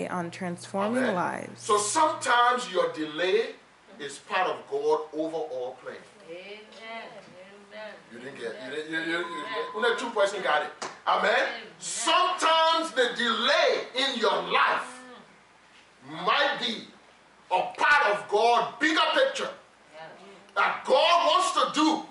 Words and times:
Today 0.00 0.08
on 0.08 0.30
Transforming 0.30 1.02
Amen. 1.02 1.14
Lives. 1.14 1.60
So 1.60 1.76
sometimes 1.76 2.72
your 2.72 2.90
delay 2.92 3.50
is 3.98 4.16
part 4.18 4.48
of 4.48 4.56
God 4.70 5.00
overall 5.12 5.76
plan. 5.82 5.96
Amen. 6.26 6.60
Amen. 7.70 7.92
You 8.10 8.18
didn't 8.18 8.38
get 8.38 8.54
you 8.64 8.76
didn't, 8.76 8.90
you, 8.90 8.98
you, 8.98 9.18
you, 9.18 9.44
only 9.76 9.90
two 9.98 10.08
person 10.10 10.42
got 10.42 10.62
it. 10.62 10.88
Amen. 11.06 11.48
Sometimes 11.78 12.92
the 12.92 13.10
delay 13.14 13.82
in 13.94 14.18
your 14.18 14.42
life 14.50 15.02
might 16.08 16.56
be 16.60 16.84
a 17.50 17.60
part 17.76 18.14
of 18.14 18.26
God's 18.28 18.74
bigger 18.80 19.00
picture 19.12 19.50
that 20.56 20.82
God 20.86 21.26
wants 21.26 21.52
to 21.60 21.78
do. 21.78 22.02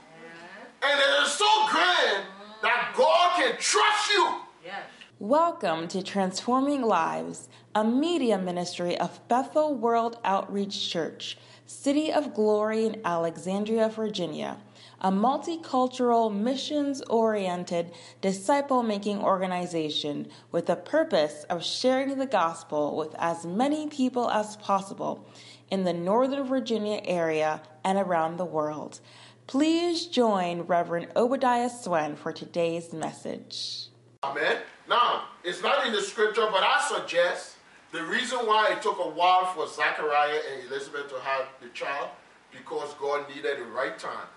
And 0.84 1.00
it 1.00 1.24
is 1.24 1.32
so 1.32 1.68
grand 1.72 2.26
that 2.62 2.94
God 2.96 3.36
can 3.38 3.58
trust 3.58 4.12
you. 4.12 4.36
Yes. 4.64 4.84
Welcome 5.22 5.90
to 5.90 6.02
Transforming 6.02 6.82
Lives, 6.82 7.50
a 7.80 7.84
media 7.86 8.38
ministry 8.38 8.98
of 8.98 9.26
Bethel 9.30 9.74
World 9.74 10.20
Outreach 10.26 10.90
Church, 10.90 11.38
City 11.66 12.12
of 12.12 12.34
Glory 12.34 12.86
in 12.86 13.02
Alexandria, 13.06 13.88
Virginia, 13.88 14.58
a 15.00 15.10
multicultural, 15.10 16.30
missions 16.30 17.02
oriented, 17.04 17.90
disciple 18.20 18.84
making 18.84 19.22
organization 19.22 20.28
with 20.52 20.66
the 20.66 20.76
purpose 20.76 21.46
of 21.46 21.64
sharing 21.64 22.18
the 22.18 22.26
gospel 22.26 22.98
with 22.98 23.16
as 23.18 23.46
many 23.46 23.88
people 23.88 24.30
as 24.30 24.58
possible 24.58 25.26
in 25.72 25.86
the 25.86 25.94
Northern 25.94 26.46
Virginia 26.46 27.00
area 27.06 27.62
and 27.86 27.98
around 27.98 28.36
the 28.36 28.44
world. 28.44 29.00
Please 29.48 30.08
join 30.08 30.64
Reverend 30.64 31.08
Obadiah 31.16 31.70
Swen 31.70 32.18
for 32.18 32.34
today's 32.34 32.92
message. 32.92 33.86
Amen. 34.22 34.58
Now, 34.90 35.30
it's 35.46 35.64
not 35.64 35.88
in 35.88 35.94
the 35.94 36.02
scripture, 36.02 36.50
but 36.52 36.62
I 36.62 36.86
suggest 36.94 37.56
the 37.92 38.04
reason 38.04 38.40
why 38.40 38.72
it 38.74 38.82
took 38.82 39.00
a 39.00 39.10
while 39.10 39.46
for 39.54 39.68
Zachariah 39.68 40.40
and 40.54 40.68
Elizabeth 40.68 41.10
to 41.10 41.20
have 41.20 41.48
the 41.62 41.70
child, 41.70 42.10
because 42.52 42.94
God 42.96 43.26
needed 43.34 43.60
the 43.60 43.66
right 43.66 43.98
time 43.98 44.28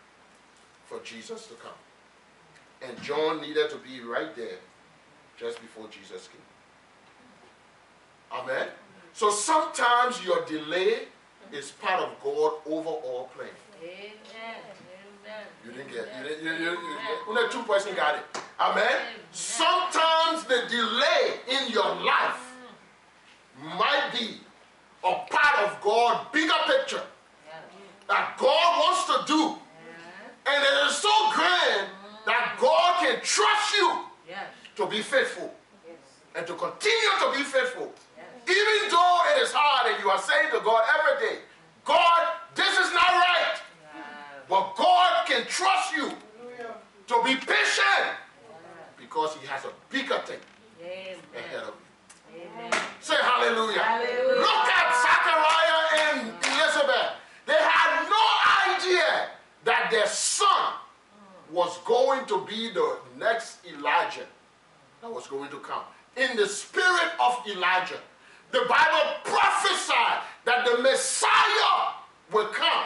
for 0.86 0.98
Jesus 1.00 1.46
to 1.48 1.54
come. 1.54 1.72
And 2.82 3.00
John 3.02 3.40
needed 3.40 3.70
to 3.70 3.76
be 3.76 4.00
right 4.00 4.34
there 4.34 4.58
just 5.38 5.60
before 5.60 5.86
Jesus 5.88 6.28
came. 6.28 6.40
Amen. 8.32 8.68
So 9.12 9.30
sometimes 9.30 10.24
your 10.24 10.44
delay 10.46 11.08
is 11.52 11.70
part 11.70 12.00
of 12.00 12.10
God's 12.22 12.56
overall 12.66 13.30
plan. 13.36 13.48
Amen. 13.82 14.12
You 15.64 15.72
didn't 15.72 15.92
get 15.92 16.08
you 16.18 16.28
didn't, 16.28 16.44
you, 16.44 16.52
you, 16.52 16.70
you, 16.70 16.98
only 17.28 17.42
two 17.50 17.62
person 17.62 17.94
got 17.94 18.16
it. 18.16 18.24
Amen. 18.60 19.00
Sometimes 19.30 20.44
the 20.44 20.62
delay 20.68 21.38
in 21.48 21.72
your 21.72 21.94
life 22.04 22.52
might 23.62 24.10
be 24.12 24.40
a 25.04 25.14
God's 25.82 26.30
bigger 26.32 26.60
picture 26.66 27.02
that 28.08 28.36
God 28.38 28.80
wants 28.80 29.06
to 29.06 29.32
do. 29.32 29.56
And 30.44 30.62
it 30.62 30.90
is 30.90 30.96
so 30.96 31.12
grand 31.32 31.88
that 32.26 32.56
God 32.60 33.00
can 33.00 33.22
trust 33.22 33.74
you 33.74 34.00
to 34.76 34.86
be 34.86 35.02
faithful 35.02 35.52
and 36.34 36.46
to 36.46 36.54
continue 36.54 37.14
to 37.20 37.32
be 37.36 37.44
faithful. 37.44 37.92
Even 38.48 38.90
though 38.90 39.18
it 39.34 39.42
is 39.42 39.52
hard 39.54 39.92
and 39.94 40.02
you 40.02 40.10
are 40.10 40.18
saying 40.18 40.50
to 40.50 40.60
God 40.64 40.82
every 40.98 41.28
day, 41.28 41.38
God, 41.84 42.28
this 42.54 42.72
is 42.78 42.92
not 42.92 43.10
right. 43.10 43.58
But 44.48 44.74
God 44.76 45.26
can 45.26 45.46
trust 45.46 45.94
you 45.96 46.10
to 47.06 47.22
be 47.24 47.34
patient 47.36 48.18
because 48.98 49.36
He 49.36 49.46
has 49.46 49.64
a 49.64 49.72
bigger 49.90 50.18
thing 50.26 50.40
ahead 50.82 51.62
of 51.62 51.74
you. 52.34 52.42
Amen. 52.42 52.72
Say 53.00 53.14
hallelujah. 53.20 53.78
Hallelujah. 53.78 54.40
Look 54.40 54.66
at 54.66 54.88
Zachariah 55.04 55.82
and 56.00 56.18
Elizabeth. 56.42 57.22
They 57.46 57.58
had 57.58 58.08
no 58.08 58.24
idea 58.74 59.28
that 59.64 59.88
their 59.90 60.06
son 60.06 60.74
was 61.50 61.78
going 61.84 62.24
to 62.26 62.44
be 62.46 62.70
the 62.70 62.98
next 63.18 63.58
Elijah 63.66 64.26
that 65.00 65.12
was 65.12 65.26
going 65.26 65.50
to 65.50 65.58
come. 65.58 65.82
In 66.16 66.36
the 66.36 66.46
spirit 66.46 67.12
of 67.20 67.38
Elijah, 67.46 68.00
the 68.50 68.60
Bible 68.68 69.16
prophesied 69.24 70.22
that 70.44 70.66
the 70.66 70.82
Messiah 70.82 71.94
will 72.32 72.48
come 72.48 72.84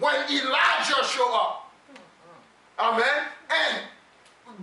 when 0.00 0.14
Elijah 0.30 1.04
show 1.04 1.34
up. 1.34 1.72
Amen. 2.78 3.28
And 3.50 3.82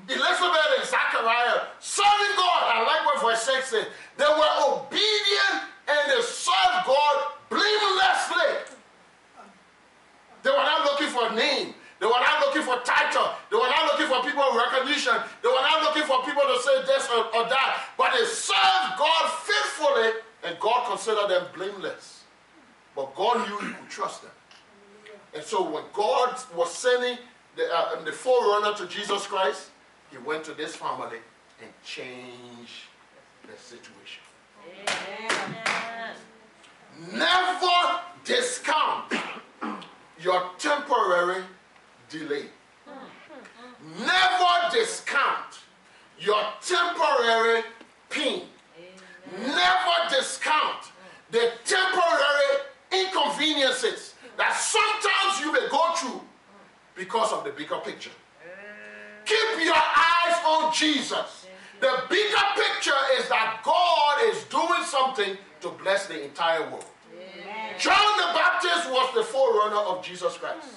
Elizabeth 0.08 0.68
and 0.78 0.88
Zachariah 0.88 1.68
serving 1.80 2.36
God. 2.38 2.64
I 2.64 2.84
like 2.86 3.06
what 3.06 3.31
verse 3.31 3.44
6 3.44 3.68
says. 3.68 3.86
They 4.18 4.25
were 4.25 4.53
obedient 4.68 5.68
and 5.88 6.12
they 6.12 6.22
served 6.22 6.86
God 6.86 7.34
blamelessly. 7.50 8.75
They 10.44 10.50
were 10.50 10.58
not 10.58 10.86
looking 10.86 11.08
for 11.31 11.38
name. 11.38 11.74
They 12.00 12.08
were 12.08 12.14
not 12.14 12.46
looking 12.46 12.64
for 12.64 12.80
title. 12.84 13.30
They 13.52 13.58
were 13.58 13.69
not 13.69 13.86
looking 13.92 14.08
for 14.08 14.24
people 14.24 14.44
recognition. 14.58 15.14
They 15.44 15.47
were 15.47 15.62
not 15.62 15.84
looking 15.84 16.03
for 16.03 16.24
people 16.24 16.42
to 16.42 16.59
say 16.62 16.81
this 16.86 17.08
or, 17.09 17.25
or 17.25 17.47
that. 17.47 17.90
But 17.97 18.14
they 18.18 18.25
served 18.25 18.97
God 18.97 19.31
faithfully 19.44 20.09
and 20.44 20.59
God 20.59 20.90
considered 20.90 21.30
them 21.30 21.46
blameless. 21.53 22.24
But 22.96 23.16
God 23.16 23.47
knew 23.47 23.68
He 23.68 23.74
could 23.74 23.90
trust 23.90 24.24
them. 24.24 24.31
And 25.36 25.44
so 25.44 25.70
when 25.70 25.84
God 25.94 26.36
was 26.56 26.74
sending 26.74 27.18
the, 27.56 27.72
uh, 27.72 28.03
the 28.03 28.12
forerunner 28.12 28.75
to 28.78 28.88
Jesus 28.88 29.28
Christ, 29.28 29.70
He 30.09 30.18
went 30.18 30.44
to 30.46 30.53
this 30.53 30.75
family 30.75 31.20
and 31.62 31.70
changed 31.86 32.90
the 33.44 33.58
situation. 33.58 34.24
Amen. 34.66 36.16
Never 37.14 38.02
discount 38.25 39.14
your 40.24 40.52
temporary 40.58 41.44
delay. 42.09 42.46
Never 44.00 44.72
discount 44.72 45.59
your 46.20 46.44
temporary 46.62 47.64
pain. 48.09 48.44
Never 49.40 50.09
discount 50.09 50.92
the 51.32 51.52
temporary 51.66 52.52
inconveniences 52.92 54.16
that 54.38 54.54
sometimes 54.56 55.40
you 55.42 55.52
may 55.52 55.68
go 55.70 55.94
through 55.96 56.22
because 56.96 57.32
of 57.32 57.44
the 57.44 57.52
bigger 57.52 57.78
picture. 57.78 58.12
Keep 59.26 59.66
your 59.66 59.76
eyes 59.76 60.36
on 60.46 60.74
Jesus. 60.74 61.48
The 61.80 62.03
bigger 62.09 62.46
picture 62.56 62.92
is 63.18 63.28
that 63.30 63.62
God 63.64 64.34
is 64.34 64.44
doing 64.46 64.84
something 64.86 65.38
to 65.62 65.70
bless 65.70 66.06
the 66.08 66.24
entire 66.24 66.70
world. 66.70 66.86
John 67.81 68.18
the 68.18 68.34
Baptist 68.38 68.92
was 68.92 69.12
the 69.16 69.24
forerunner 69.24 69.75
of 69.75 70.06
Jesus 70.06 70.38
Christ. 70.38 70.68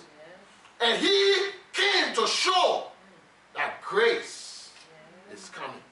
And 0.80 0.98
he 0.98 1.50
came 1.74 2.14
to 2.14 2.26
show 2.26 2.86
that 3.54 3.82
grace 3.82 4.70
is 5.30 5.50
coming. 5.50 5.82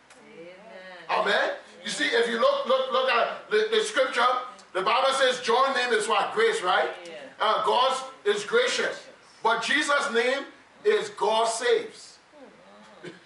Amen. 1.11 1.51
You 1.85 1.91
see, 1.91 2.07
if 2.07 2.29
you 2.29 2.41
look 2.41 2.67
look 2.67 2.91
look 2.93 3.11
at 3.11 3.51
the, 3.51 3.69
the 3.71 3.83
scripture, 3.83 4.25
the 4.73 4.81
Bible 4.81 5.13
says 5.13 5.41
John's 5.41 5.77
name 5.77 5.93
is 5.93 6.09
what? 6.09 6.33
Grace, 6.33 6.63
right? 6.63 6.89
Uh, 7.39 7.63
God 7.67 8.03
is 8.25 8.45
gracious. 8.45 9.07
But 9.43 9.63
Jesus' 9.63 10.11
name 10.15 10.45
is 10.85 11.11
God 11.11 11.47
saves. 11.47 12.19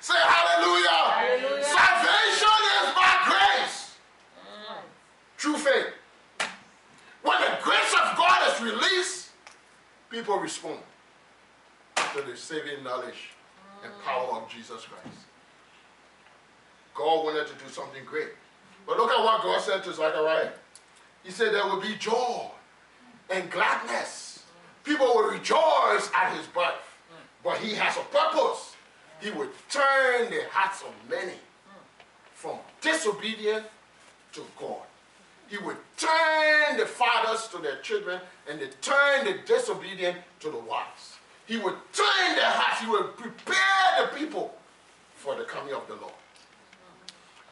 Say 0.00 0.14
hallelujah. 0.18 1.62
Salvation 1.62 2.58
is 2.82 2.94
by 2.94 3.16
grace. 3.24 3.94
True 5.38 5.56
faith. 5.56 5.86
When 7.26 7.40
the 7.40 7.58
grace 7.60 7.92
of 7.92 8.16
God 8.16 8.54
is 8.54 8.62
released, 8.62 9.30
people 10.10 10.38
respond 10.38 10.78
to 12.14 12.22
the 12.22 12.36
saving 12.36 12.84
knowledge 12.84 13.30
and 13.82 13.92
power 14.04 14.40
of 14.40 14.48
Jesus 14.48 14.84
Christ. 14.84 15.18
God 16.94 17.24
wanted 17.24 17.48
to 17.48 17.54
do 17.54 17.68
something 17.68 18.04
great. 18.04 18.28
But 18.86 18.98
look 18.98 19.10
at 19.10 19.18
what 19.18 19.42
God 19.42 19.60
said 19.60 19.82
to 19.82 19.92
Zechariah. 19.92 20.50
He 21.24 21.32
said 21.32 21.52
there 21.52 21.64
will 21.64 21.80
be 21.80 21.96
joy 21.96 22.48
and 23.28 23.50
gladness. 23.50 24.44
People 24.84 25.06
will 25.06 25.28
rejoice 25.28 26.08
at 26.14 26.32
his 26.36 26.46
birth. 26.46 26.74
But 27.42 27.58
he 27.58 27.74
has 27.74 27.96
a 27.96 28.02
purpose. 28.02 28.76
He 29.20 29.30
will 29.32 29.48
turn 29.68 30.30
the 30.30 30.44
hearts 30.52 30.82
of 30.82 30.92
many 31.10 31.38
from 32.34 32.58
disobedience 32.80 33.66
to 34.34 34.46
God. 34.56 34.85
He 35.48 35.58
will 35.58 35.76
turn 35.96 36.76
the 36.76 36.86
fathers 36.86 37.48
to 37.48 37.58
their 37.58 37.76
children 37.78 38.20
and 38.48 38.60
they 38.60 38.68
turn 38.80 39.24
the 39.24 39.38
disobedient 39.46 40.18
to 40.40 40.50
the 40.50 40.58
wives. 40.58 41.16
He 41.46 41.56
will 41.58 41.76
turn 41.92 42.36
their 42.36 42.50
hearts. 42.50 42.80
He 42.82 42.90
will 42.90 43.04
prepare 43.04 43.90
the 44.00 44.18
people 44.18 44.54
for 45.14 45.36
the 45.36 45.44
coming 45.44 45.74
of 45.74 45.86
the 45.86 45.94
Lord. 45.94 46.12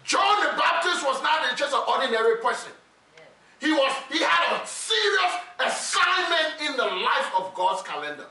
John 0.05 0.45
the 0.45 0.57
Baptist 0.57 1.05
was 1.05 1.23
not 1.23 1.57
just 1.57 1.73
an 1.73 1.83
ordinary 1.89 2.37
person. 2.39 2.73
He 3.61 3.73
was 3.73 3.93
he 4.13 4.19
had 4.19 4.61
a 4.61 4.67
serious 4.67 5.33
assignment 5.59 6.61
in 6.61 6.77
the 6.77 6.85
life 6.85 7.31
of 7.39 7.55
God's 7.55 7.83
calendar. 7.83 8.27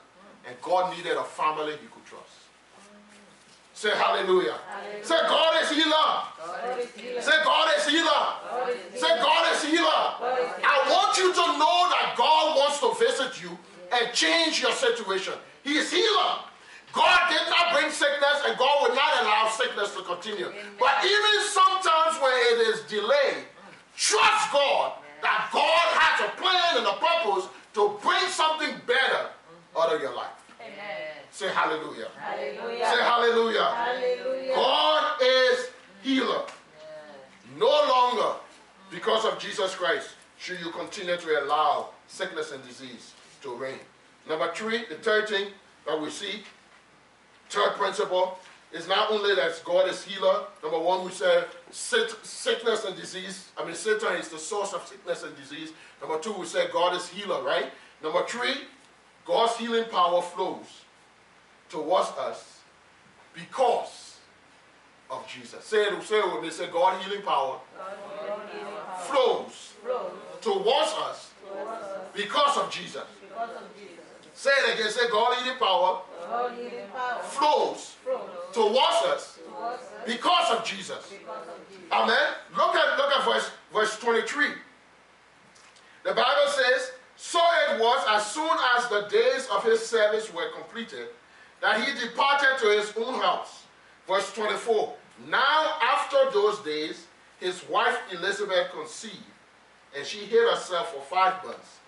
And 0.45 0.55
God 0.61 0.95
needed 0.95 1.15
a 1.17 1.23
family 1.23 1.71
he 1.71 1.87
could 1.87 2.05
trust. 2.05 2.43
Say 3.73 3.89
hallelujah. 3.91 4.59
Say 5.01 5.15
God 5.27 5.63
is 5.63 5.69
healer. 5.71 5.89
God 6.37 6.79
is 6.79 6.91
healer. 6.95 7.21
Say 7.21 7.37
God 7.43 7.69
is 7.77 7.87
healer. 7.87 8.23
And 14.03 14.13
change 14.13 14.61
your 14.61 14.71
situation. 14.71 15.33
He 15.63 15.77
is 15.77 15.91
healer. 15.91 16.39
God 16.91 17.19
did 17.29 17.41
not 17.49 17.73
bring 17.73 17.89
sickness, 17.89 18.43
and 18.45 18.57
God 18.57 18.75
will 18.81 18.95
not 18.95 19.21
allow 19.21 19.49
sickness 19.49 19.95
to 19.95 20.03
continue. 20.03 20.51
But 20.79 21.03
even 21.03 21.47
sometimes 21.49 22.21
when 22.21 22.33
it 22.33 22.67
is 22.69 22.81
delayed, 22.81 23.45
trust 23.95 24.51
God 24.51 24.93
that 25.21 25.49
God 25.51 25.87
has 25.97 26.29
a 26.29 26.41
plan 26.41 26.77
and 26.77 26.85
a 26.85 26.97
purpose 26.99 27.49
to 27.73 27.97
bring 28.03 28.27
something 28.29 28.75
better 28.85 29.29
out 29.75 29.93
of 29.93 30.01
your 30.01 30.15
life. 30.15 30.37
Amen. 30.61 31.23
Say 31.31 31.49
hallelujah. 31.49 32.09
Hallelujah. 32.19 32.85
Say 32.85 33.01
hallelujah. 33.01 33.63
Hallelujah. 33.63 34.53
God 34.53 35.21
is 35.21 35.69
healer. 36.03 36.43
No 37.57 37.69
longer, 37.89 38.37
because 38.91 39.25
of 39.25 39.39
Jesus 39.39 39.73
Christ, 39.73 40.09
should 40.37 40.59
you 40.59 40.69
continue 40.71 41.17
to 41.17 41.43
allow 41.43 41.89
sickness 42.07 42.51
and 42.51 42.63
disease 42.67 43.13
to 43.41 43.55
reign. 43.55 43.79
Number 44.27 44.51
three, 44.53 44.85
the 44.89 44.95
third 44.95 45.27
thing 45.27 45.47
that 45.85 45.99
we 45.99 46.09
see, 46.09 46.43
third 47.49 47.73
principle, 47.73 48.39
is 48.71 48.87
not 48.87 49.11
only 49.11 49.35
that 49.35 49.61
God 49.63 49.87
is 49.89 50.03
healer. 50.03 50.45
Number 50.63 50.79
one, 50.79 51.05
we 51.05 51.11
said 51.11 51.45
sit- 51.71 52.25
sickness 52.25 52.85
and 52.85 52.95
disease. 52.95 53.49
I 53.57 53.65
mean, 53.65 53.75
Satan 53.75 54.15
is 54.15 54.29
the 54.29 54.39
source 54.39 54.73
of 54.73 54.85
sickness 54.87 55.23
and 55.23 55.35
disease. 55.37 55.73
Number 56.01 56.17
two, 56.19 56.33
we 56.33 56.45
said 56.45 56.71
God 56.71 56.95
is 56.95 57.07
healer, 57.07 57.43
right? 57.43 57.71
Number 58.01 58.23
three, 58.25 58.55
God's 59.25 59.57
healing 59.57 59.85
power 59.89 60.21
flows 60.21 60.81
towards 61.69 62.09
us 62.17 62.59
because 63.33 64.17
of 65.09 65.27
Jesus. 65.27 65.63
Say 65.63 65.83
it, 65.83 66.03
say 66.03 66.19
it 66.19 66.33
with 66.33 66.43
me. 66.43 66.49
Say 66.49 66.67
God 66.67 67.01
healing 67.03 67.23
power 67.23 67.59
flows 69.05 69.73
towards 70.41 70.93
us 70.93 71.31
because 72.15 72.57
of 72.57 72.71
Jesus. 72.71 73.03
Say 74.33 74.49
it 74.51 74.75
again. 74.75 74.91
Say 74.91 75.09
God 75.09 75.37
healing 75.37 75.57
power 75.57 76.01
flows 77.23 77.95
towards 78.51 79.05
us 79.05 79.39
because 80.05 80.57
of 80.57 80.65
Jesus. 80.65 81.13
Amen. 81.91 82.27
Look 82.55 82.75
at 82.75 82.97
look 82.97 83.11
at 83.11 83.25
verse 83.25 83.51
verse 83.71 83.99
23. 83.99 84.47
The 86.03 86.13
Bible 86.13 86.47
says, 86.47 86.91
So 87.15 87.39
it 87.69 87.79
was 87.79 88.05
as 88.09 88.25
soon 88.31 88.49
as 88.77 88.89
the 88.89 89.07
days 89.09 89.47
of 89.55 89.63
his 89.63 89.85
service 89.85 90.33
were 90.33 90.51
completed 90.55 91.07
that 91.61 91.81
he 91.81 92.07
departed 92.07 92.57
to 92.59 92.67
his 92.77 92.91
own 92.97 93.13
house. 93.21 93.63
Verse 94.05 94.33
24. 94.33 94.93
Now 95.29 95.77
after 95.81 96.17
those 96.31 96.59
days, 96.59 97.07
his 97.39 97.63
wife 97.69 97.97
Elizabeth 98.11 98.71
conceived, 98.71 99.15
and 99.95 100.05
she 100.05 100.19
hid 100.19 100.49
herself 100.49 100.93
for 100.93 101.01
five 101.01 101.43
months. 101.45 101.79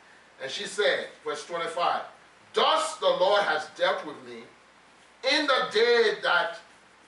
And 0.41 0.51
she 0.51 0.65
said, 0.65 1.07
verse 1.25 1.45
25, 1.45 2.01
Thus 2.55 2.95
the 2.97 3.09
Lord 3.09 3.43
has 3.43 3.67
dealt 3.77 4.05
with 4.05 4.15
me 4.25 4.43
in 5.31 5.45
the 5.45 5.67
day 5.71 6.13
that 6.23 6.57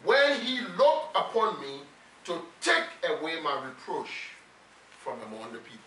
when 0.03 0.39
he 0.41 0.59
looked 0.77 1.15
upon 1.15 1.59
me 1.61 1.81
to 2.25 2.41
take 2.61 2.83
away 3.09 3.39
my 3.41 3.63
reproach 3.65 4.09
from 4.99 5.13
among 5.21 5.53
the 5.53 5.59
people. 5.59 5.79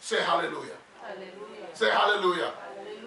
Say 0.00 0.20
hallelujah. 0.20 0.76
hallelujah. 1.02 1.68
Say 1.72 1.90
hallelujah. 1.90 2.52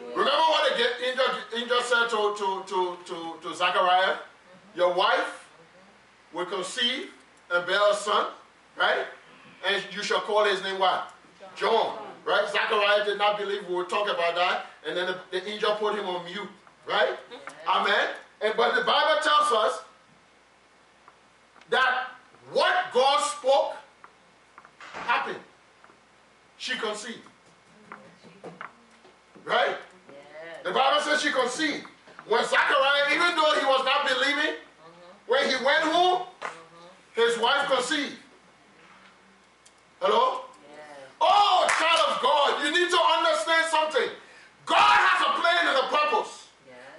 Remember 0.09 0.31
what 0.31 0.75
the 0.75 1.07
angel, 1.07 1.25
angel 1.55 1.81
said 1.81 2.09
to, 2.09 2.35
to, 2.37 2.63
to, 2.67 2.97
to, 3.05 3.35
to 3.41 3.55
Zachariah? 3.55 4.15
Mm-hmm. 4.15 4.79
Your 4.79 4.93
wife 4.93 5.47
will 6.33 6.47
conceive 6.47 7.11
and 7.51 7.65
bear 7.67 7.79
a 7.91 7.93
son, 7.93 8.27
right? 8.77 9.05
And 9.67 9.83
you 9.91 10.01
shall 10.01 10.21
call 10.21 10.45
his 10.45 10.63
name 10.63 10.79
what? 10.79 11.13
John. 11.55 11.99
Right? 12.25 12.47
Zachariah 12.51 13.05
did 13.05 13.17
not 13.17 13.37
believe 13.37 13.67
we 13.67 13.75
would 13.75 13.89
talk 13.89 14.07
about 14.07 14.35
that, 14.35 14.65
and 14.87 14.97
then 14.97 15.07
the, 15.07 15.17
the 15.31 15.47
angel 15.47 15.75
put 15.75 15.95
him 15.95 16.05
on 16.05 16.25
mute. 16.25 16.49
Right? 16.87 17.17
Amen. 17.67 18.09
And 18.41 18.53
but 18.57 18.75
the 18.75 18.83
Bible 18.83 19.21
tells 19.21 19.51
us 19.51 19.81
that 21.69 22.07
what 22.51 22.75
God 22.93 23.19
spoke 23.21 23.75
happened. 24.93 25.39
She 26.57 26.77
conceived. 26.77 27.21
Right? 29.45 29.75
The 30.63 30.71
Bible 30.71 31.01
says 31.01 31.21
she 31.21 31.31
conceived. 31.31 31.85
When 32.27 32.43
Zachariah, 32.43 33.15
even 33.15 33.35
though 33.35 33.53
he 33.59 33.65
was 33.65 33.83
not 33.83 34.07
believing, 34.07 34.53
mm-hmm. 34.53 35.31
when 35.31 35.49
he 35.49 35.55
went 35.65 35.83
home, 35.85 36.21
mm-hmm. 36.21 37.21
his 37.21 37.37
wife 37.39 37.67
conceived. 37.67 38.15
Hello? 39.99 40.45
Oh, 41.19 41.67
child 41.77 42.17
of 42.17 42.21
God, 42.21 42.65
you 42.65 42.71
need 42.73 42.89
to 42.89 43.01
understand 43.17 43.65
something. 43.69 44.09
God 44.65 44.97
has 44.97 45.19
a 45.29 45.31
plan 45.41 45.61
and 45.69 45.77
a 45.77 45.87
purpose. 45.89 46.47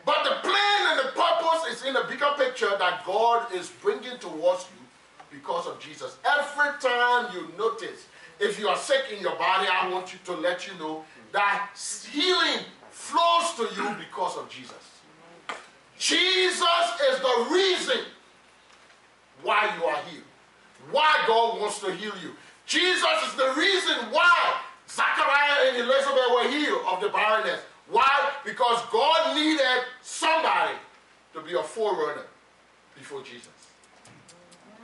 But 0.04 0.22
the 0.24 0.36
plan 0.42 0.80
and 0.90 0.98
the 0.98 1.10
purpose 1.14 1.62
is 1.70 1.86
in 1.86 1.94
the 1.94 2.04
bigger 2.08 2.30
that 2.60 3.02
God 3.06 3.52
is 3.54 3.70
bringing 3.82 4.18
towards 4.18 4.66
you 4.74 4.82
because 5.30 5.66
of 5.66 5.80
Jesus. 5.80 6.16
Every 6.24 6.78
time 6.80 7.34
you 7.34 7.48
notice, 7.56 8.06
if 8.38 8.58
you 8.58 8.68
are 8.68 8.76
sick 8.76 9.04
in 9.14 9.20
your 9.20 9.36
body, 9.36 9.68
I 9.70 9.88
want 9.90 10.12
you 10.12 10.18
to 10.26 10.32
let 10.40 10.66
you 10.66 10.74
know 10.78 11.04
that 11.32 11.70
healing 12.10 12.64
flows 12.90 13.54
to 13.56 13.62
you 13.74 13.96
because 13.98 14.36
of 14.36 14.48
Jesus. 14.48 14.74
Jesus 15.98 16.62
is 17.10 17.18
the 17.20 17.48
reason 17.50 18.04
why 19.42 19.72
you 19.78 19.84
are 19.84 20.02
healed, 20.10 20.24
why 20.90 21.24
God 21.26 21.60
wants 21.60 21.80
to 21.80 21.92
heal 21.92 22.12
you. 22.22 22.32
Jesus 22.66 23.04
is 23.28 23.34
the 23.34 23.54
reason 23.56 24.10
why 24.10 24.54
Zachariah 24.88 25.68
and 25.68 25.76
Elizabeth 25.78 26.24
were 26.34 26.48
healed 26.48 26.82
of 26.86 27.00
the 27.00 27.08
barrenness. 27.08 27.60
Why? 27.88 28.30
Because 28.44 28.82
God 28.92 29.34
needed 29.36 29.84
somebody 30.02 30.74
to 31.34 31.40
be 31.40 31.54
a 31.54 31.62
forerunner 31.62 32.26
before 32.96 33.22
Jesus. 33.22 33.48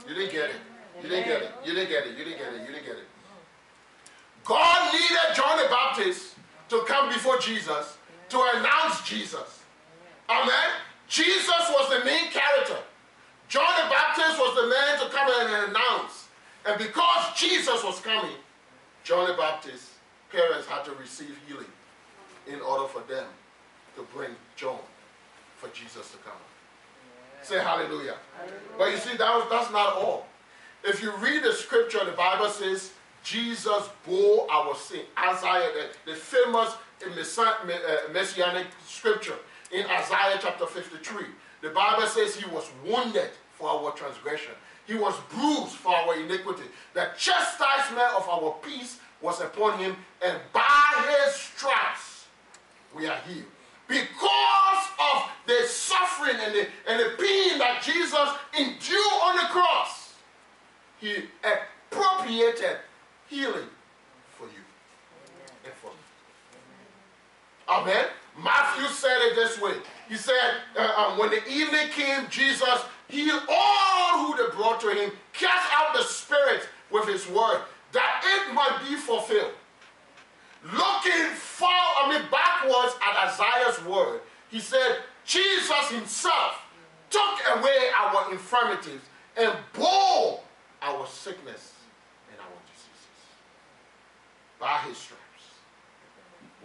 You 0.07 0.15
didn't 0.15 0.31
get 0.31 0.49
it. 0.49 0.55
You 1.01 1.09
didn't 1.09 1.25
get 1.25 1.41
it. 1.41 1.51
You 1.65 1.73
didn't 1.73 1.89
get 1.89 2.05
it. 2.05 2.17
You 2.17 2.23
didn't 2.25 2.39
get 2.39 2.53
it. 2.53 2.61
You 2.61 2.73
didn't 2.73 2.85
get 2.85 2.95
it. 2.95 3.07
God 4.43 4.93
needed 4.93 5.35
John 5.35 5.57
the 5.57 5.69
Baptist 5.69 6.35
to 6.69 6.83
come 6.87 7.09
before 7.09 7.37
Jesus 7.39 7.97
to 8.29 8.37
announce 8.55 9.01
Jesus. 9.07 9.63
Amen. 10.29 10.69
Jesus 11.07 11.65
was 11.69 11.89
the 11.89 12.05
main 12.05 12.29
character. 12.29 12.77
John 13.47 13.71
the 13.83 13.89
Baptist 13.89 14.39
was 14.39 14.55
the 14.55 14.67
man 14.67 14.99
to 14.99 15.15
come 15.15 15.27
and 15.29 15.71
announce. 15.71 16.27
And 16.65 16.77
because 16.77 17.35
Jesus 17.35 17.83
was 17.83 17.99
coming, 17.99 18.35
John 19.03 19.27
the 19.27 19.33
Baptist's 19.33 19.95
parents 20.31 20.67
had 20.67 20.85
to 20.85 20.91
receive 20.93 21.35
healing 21.47 21.65
in 22.47 22.61
order 22.61 22.87
for 22.87 23.01
them 23.11 23.25
to 23.95 24.03
bring 24.15 24.31
John 24.55 24.79
for 25.57 25.67
Jesus 25.69 26.11
to 26.11 26.17
come. 26.17 26.37
Say 27.41 27.59
hallelujah. 27.59 28.15
But 28.77 28.91
you 28.91 28.97
see, 28.97 29.17
that 29.17 29.33
was, 29.35 29.47
that's 29.49 29.71
not 29.71 29.95
all. 29.95 30.27
If 30.83 31.01
you 31.01 31.15
read 31.17 31.43
the 31.43 31.53
scripture, 31.53 32.03
the 32.05 32.11
Bible 32.11 32.49
says 32.49 32.91
Jesus 33.23 33.89
bore 34.05 34.49
our 34.49 34.75
sin. 34.75 35.01
Isaiah, 35.17 35.69
the, 36.05 36.11
the 36.11 36.17
famous 36.17 36.69
uh, 37.05 37.09
uh, 37.09 38.13
messianic 38.13 38.67
scripture 38.85 39.35
in 39.71 39.85
Isaiah 39.85 40.39
chapter 40.41 40.65
53. 40.65 41.25
The 41.61 41.69
Bible 41.69 42.07
says 42.07 42.35
he 42.35 42.49
was 42.49 42.69
wounded 42.85 43.29
for 43.53 43.69
our 43.69 43.91
transgression. 43.91 44.53
He 44.87 44.95
was 44.95 45.15
bruised 45.29 45.75
for 45.75 45.93
our 45.93 46.17
iniquity. 46.17 46.63
The 46.93 47.09
chastisement 47.17 48.13
of 48.15 48.27
our 48.29 48.55
peace 48.63 48.99
was 49.21 49.41
upon 49.41 49.77
him, 49.77 49.95
and 50.23 50.39
by 50.53 51.05
his 51.25 51.35
stripes 51.35 52.25
we 52.95 53.05
are 53.07 53.17
healed. 53.27 53.45
Because 53.89 54.85
of 55.15 55.23
the 55.47 55.65
suffering 55.67 56.35
and 56.39 56.53
the, 56.53 56.67
and 56.87 56.99
the 56.99 57.17
pain 57.17 57.57
that 57.57 57.81
Jesus 57.83 58.29
endured 58.57 59.19
on 59.23 59.35
the 59.35 59.47
cross, 59.49 60.13
he 61.01 61.23
appropriated 61.43 62.77
healing 63.27 63.67
for 64.37 64.43
you 64.43 64.61
and 65.65 65.73
for 65.73 65.87
me. 65.87 65.93
Amen. 67.67 68.05
Matthew 68.43 68.87
said 68.89 69.17
it 69.21 69.35
this 69.35 69.59
way. 69.59 69.73
He 70.07 70.15
said, 70.15 70.35
uh, 70.77 70.93
uh, 70.95 71.15
when 71.17 71.31
the 71.31 71.43
evening 71.49 71.89
came, 71.89 72.27
Jesus 72.29 72.85
healed 73.07 73.41
all 73.49 74.19
who 74.19 74.37
they 74.37 74.55
brought 74.55 74.79
to 74.81 74.89
him, 74.89 75.11
cast 75.33 75.67
out 75.75 75.95
the 75.95 76.03
spirits 76.03 76.67
with 76.91 77.07
his 77.07 77.27
word, 77.27 77.61
that 77.91 78.23
it 78.23 78.53
might 78.53 78.87
be 78.87 78.95
fulfilled. 78.95 79.53
Looking 80.63 81.27
far, 81.35 81.69
I 81.69 82.09
mean, 82.09 82.29
backwards 82.29 82.95
at 83.01 83.29
Isaiah's 83.29 83.85
word, 83.85 84.21
he 84.49 84.59
said, 84.59 84.97
Jesus 85.25 85.89
himself 85.89 86.61
took 87.09 87.39
away 87.57 87.89
our 87.97 88.31
infirmities 88.31 88.99
and 89.37 89.53
bore 89.73 90.41
our 90.81 91.07
sickness 91.07 91.73
and 92.31 92.39
our 92.41 92.57
diseases. 92.67 93.07
By 94.59 94.77
his 94.87 94.97
stripes, 94.97 95.23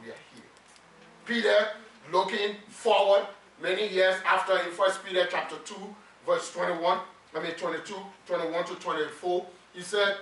we 0.01 0.09
are 0.09 0.17
healed. 0.33 0.45
Peter, 1.25 1.69
looking 2.13 2.57
forward 2.69 3.27
many 3.63 3.89
years 3.89 4.17
after 4.27 4.59
in 4.59 4.73
First 4.73 5.05
Peter 5.05 5.27
chapter 5.31 5.57
2, 5.65 5.75
verse 6.27 6.53
21, 6.53 6.99
I 7.37 7.43
mean 7.43 7.53
22, 7.53 7.95
21 8.27 8.65
to 8.65 8.75
24, 8.75 9.47
he 9.73 9.83
said, 9.83 10.17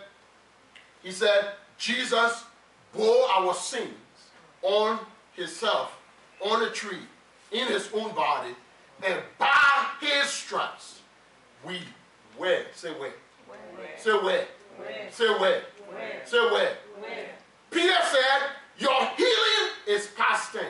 he 1.03 1.11
said, 1.11 1.53
Jesus 1.79 2.45
bore 2.95 3.29
our 3.31 3.55
sins 3.55 3.91
on 4.63 4.99
himself 5.35 5.99
on 6.41 6.65
a 6.65 6.71
tree 6.71 6.99
in 7.51 7.69
his 7.69 7.89
own 7.95 8.15
body, 8.15 8.55
and 9.07 9.21
by 9.39 9.87
his 10.01 10.29
stripes 10.29 11.01
we 11.65 11.81
where? 12.37 12.65
Say 12.75 12.91
where? 12.91 13.13
Say 13.97 14.13
where? 14.13 14.47
Say 15.11 15.29
where? 15.39 15.63
Say 16.25 16.51
where? 16.51 16.77
Peter 17.71 17.95
said, 18.11 18.49
Your 18.79 19.07
healing 19.17 19.71
is 19.87 20.09
past 20.17 20.53
tense. 20.53 20.65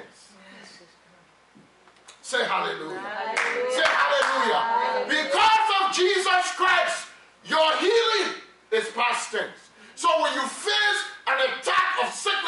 Say 2.20 2.44
hallelujah. 2.44 2.98
hallelujah. 2.98 3.70
Say 3.70 3.82
hallelujah. 3.84 5.06
Because 5.08 5.68
of 5.82 5.94
Jesus 5.94 6.52
Christ, 6.56 7.06
your 7.44 7.76
healing 7.76 8.34
is 8.70 8.88
past 8.94 9.32
tense. 9.32 9.70
So 9.94 10.08
when 10.22 10.32
you 10.34 10.46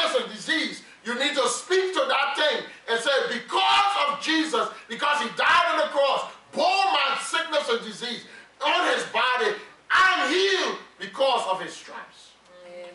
sickness 0.04 0.23
and 0.23 0.34
disease, 0.34 0.82
you 1.04 1.14
need 1.18 1.34
to 1.34 1.49
speak 1.49 1.92
to 1.94 2.04
that 2.08 2.34
thing 2.37 2.64
and 2.88 3.00
say, 3.00 3.11
because 3.28 3.94
of 4.08 4.20
Jesus, 4.23 4.68
because 4.88 5.20
he 5.20 5.28
died 5.37 5.64
on 5.73 5.78
the 5.78 5.92
cross, 5.92 6.30
bore 6.52 6.64
my 6.64 7.18
sickness 7.23 7.68
and 7.68 7.80
disease 7.84 8.25
on 8.64 8.94
his 8.94 9.04
body, 9.06 9.52
I'm 9.90 10.32
healed 10.32 10.78
because 10.99 11.46
of 11.50 11.61
his 11.61 11.75
stripes. 11.75 12.32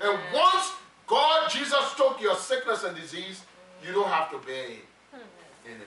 Amen. 0.02 0.16
And 0.16 0.20
once 0.34 0.72
God, 1.08 1.50
Jesus 1.50 1.94
took 1.96 2.22
your 2.22 2.36
sickness 2.36 2.84
and 2.84 2.96
disease, 2.96 3.44
you 3.86 3.94
don't 3.94 4.10
have 4.10 4.30
to 4.32 4.38
bear 4.40 4.66
it 4.66 4.86
hmm. 5.12 5.68
anymore. 5.68 5.86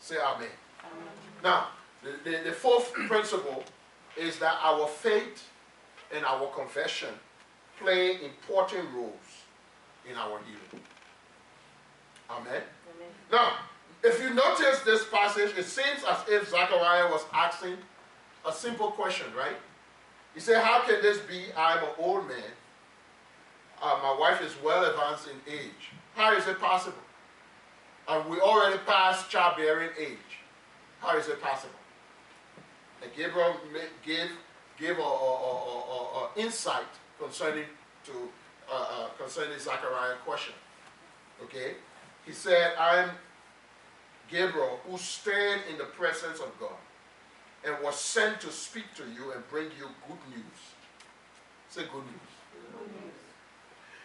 Say 0.00 0.16
amen. 0.16 0.48
amen. 0.80 1.08
Now, 1.42 1.68
the, 2.02 2.30
the, 2.30 2.44
the 2.44 2.52
fourth 2.52 2.92
principle 3.08 3.64
is 4.16 4.38
that 4.38 4.56
our 4.62 4.86
faith 4.86 5.48
and 6.14 6.24
our 6.24 6.48
confession 6.48 7.08
play 7.78 8.18
important 8.22 8.88
roles 8.94 9.21
in 10.08 10.16
our 10.16 10.40
healing. 10.46 10.84
Amen. 12.30 12.46
Amen. 12.46 12.62
Now, 13.30 13.52
if 14.02 14.20
you 14.20 14.30
notice 14.34 14.80
this 14.80 15.06
passage, 15.08 15.56
it 15.56 15.64
seems 15.64 16.02
as 16.08 16.18
if 16.28 16.50
Zechariah 16.50 17.08
was 17.08 17.24
asking 17.32 17.76
a 18.46 18.52
simple 18.52 18.90
question, 18.90 19.26
right? 19.36 19.56
He 20.34 20.40
said, 20.40 20.62
How 20.62 20.80
can 20.82 21.02
this 21.02 21.18
be? 21.18 21.44
I'm 21.56 21.84
an 21.84 21.90
old 21.98 22.26
man. 22.26 22.52
Uh, 23.80 23.98
my 24.02 24.16
wife 24.18 24.40
is 24.42 24.54
well 24.64 24.84
advanced 24.84 25.28
in 25.28 25.52
age. 25.52 25.90
How 26.14 26.36
is 26.36 26.46
it 26.46 26.60
possible? 26.60 26.98
And 28.08 28.28
we 28.28 28.40
already 28.40 28.78
passed 28.86 29.30
childbearing 29.30 29.90
age. 29.98 30.18
How 31.00 31.16
is 31.16 31.28
it 31.28 31.40
possible? 31.40 31.74
And 33.02 33.10
Gabriel 33.16 33.56
gave, 34.04 34.30
gave 34.78 34.98
a, 34.98 35.02
a, 35.02 35.04
a, 35.04 36.28
a 36.36 36.40
insight 36.40 36.86
concerning 37.20 37.64
to 38.06 38.12
uh, 38.72 38.74
uh, 38.74 39.08
concerning 39.18 39.58
Zachariah's 39.58 40.18
question. 40.24 40.54
Okay, 41.42 41.74
he 42.24 42.32
said, 42.32 42.74
"I 42.78 43.02
am 43.02 43.10
Gabriel, 44.30 44.80
who 44.88 44.96
stand 44.96 45.60
in 45.70 45.76
the 45.76 45.84
presence 45.84 46.40
of 46.40 46.50
God, 46.58 46.80
and 47.64 47.74
was 47.84 47.96
sent 47.96 48.40
to 48.40 48.50
speak 48.50 48.94
to 48.96 49.02
you 49.02 49.32
and 49.32 49.46
bring 49.50 49.66
you 49.78 49.88
good 50.08 50.22
news." 50.30 50.60
Say 51.68 51.82
good 51.82 52.04
news. 52.04 52.30
Good 52.72 52.88
news. 52.88 53.14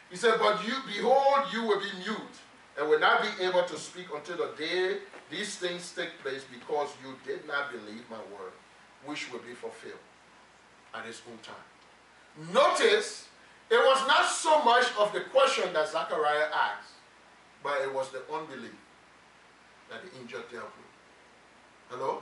He 0.10 0.16
said, 0.18 0.36
"But 0.40 0.66
you, 0.68 0.74
behold, 0.86 1.54
you 1.54 1.64
will 1.64 1.80
be 1.80 1.92
mute." 2.00 2.38
And 2.80 2.88
will 2.88 3.00
not 3.00 3.24
be 3.24 3.44
able 3.44 3.64
to 3.64 3.76
speak 3.76 4.06
until 4.14 4.38
the 4.38 4.52
day 4.56 4.98
these 5.32 5.56
things 5.56 5.92
take 5.96 6.20
place 6.22 6.44
because 6.44 6.90
you 7.04 7.16
did 7.26 7.48
not 7.48 7.72
believe 7.72 8.04
my 8.08 8.20
word, 8.32 8.54
which 9.04 9.32
will 9.32 9.40
be 9.40 9.56
fulfilled 9.56 10.06
at 10.94 11.08
its 11.08 11.24
own 11.28 11.40
time. 11.40 12.54
Notice 12.54 13.28
it 13.70 13.78
was 13.78 14.08
not 14.08 14.26
so 14.30 14.64
much 14.64 14.86
of 14.98 15.12
the 15.14 15.22
question 15.22 15.74
that 15.74 15.90
Zachariah 15.90 16.48
asked, 16.54 16.94
but 17.64 17.82
it 17.82 17.94
was 17.94 18.10
the 18.12 18.22
unbelief 18.34 18.76
that 19.90 20.02
the 20.04 20.20
angel 20.20 20.40
dealt 20.52 20.66
with. 20.66 20.88
Hello? 21.90 22.22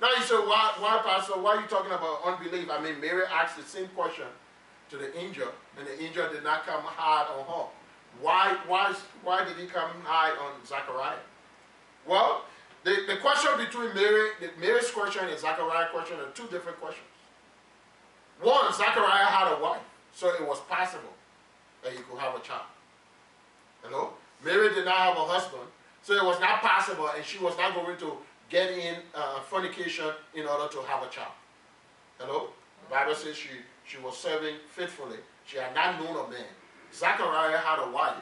Now 0.00 0.08
you 0.14 0.22
say, 0.22 0.34
why, 0.34 0.74
why, 0.78 1.00
Pastor, 1.04 1.40
why 1.40 1.56
are 1.56 1.60
you 1.60 1.66
talking 1.68 1.92
about 1.92 2.20
unbelief? 2.24 2.68
I 2.70 2.80
mean, 2.80 3.00
Mary 3.00 3.24
asked 3.32 3.56
the 3.56 3.62
same 3.62 3.88
question 3.88 4.26
to 4.90 4.96
the 4.96 5.16
angel, 5.18 5.48
and 5.78 5.86
the 5.86 6.02
angel 6.02 6.28
did 6.30 6.44
not 6.44 6.66
come 6.66 6.82
hard 6.82 7.28
on 7.38 7.46
her. 7.46 7.68
Why, 8.20 8.56
why, 8.66 8.94
why 9.22 9.44
did 9.44 9.56
he 9.56 9.66
come 9.66 9.90
high 10.04 10.30
on 10.30 10.52
Zachariah? 10.66 11.18
Well, 12.06 12.44
the, 12.84 13.04
the 13.06 13.16
question 13.16 13.50
between 13.58 13.94
Mary, 13.94 14.30
the, 14.40 14.50
Mary's 14.60 14.90
question 14.90 15.28
and 15.28 15.38
Zachariah's 15.38 15.90
question 15.90 16.18
are 16.20 16.30
two 16.34 16.46
different 16.48 16.80
questions. 16.80 17.06
One, 18.40 18.72
Zachariah 18.72 19.26
had 19.26 19.52
a 19.52 19.62
wife. 19.62 19.80
So 20.16 20.28
it 20.28 20.48
was 20.48 20.60
possible 20.60 21.12
that 21.84 21.92
you 21.92 21.98
could 22.10 22.18
have 22.18 22.34
a 22.34 22.40
child. 22.40 22.64
Hello? 23.82 24.14
Mary 24.42 24.74
did 24.74 24.86
not 24.86 24.96
have 24.96 25.16
a 25.18 25.26
husband, 25.26 25.68
so 26.02 26.14
it 26.14 26.24
was 26.24 26.40
not 26.40 26.62
possible, 26.62 27.10
and 27.14 27.22
she 27.22 27.36
was 27.38 27.54
not 27.58 27.74
going 27.74 27.98
to 27.98 28.16
get 28.48 28.70
in 28.70 28.94
uh, 29.14 29.40
fornication 29.40 30.08
in 30.34 30.46
order 30.46 30.72
to 30.72 30.80
have 30.88 31.02
a 31.02 31.10
child. 31.10 31.32
Hello? 32.18 32.48
The 32.88 32.94
Bible 32.94 33.14
says 33.14 33.36
she, 33.36 33.50
she 33.84 33.98
was 33.98 34.16
serving 34.16 34.54
faithfully. 34.70 35.18
She 35.44 35.58
had 35.58 35.74
not 35.74 36.02
known 36.02 36.16
a 36.16 36.30
man. 36.30 36.48
Zachariah 36.94 37.58
had 37.58 37.86
a 37.86 37.90
wife, 37.90 38.14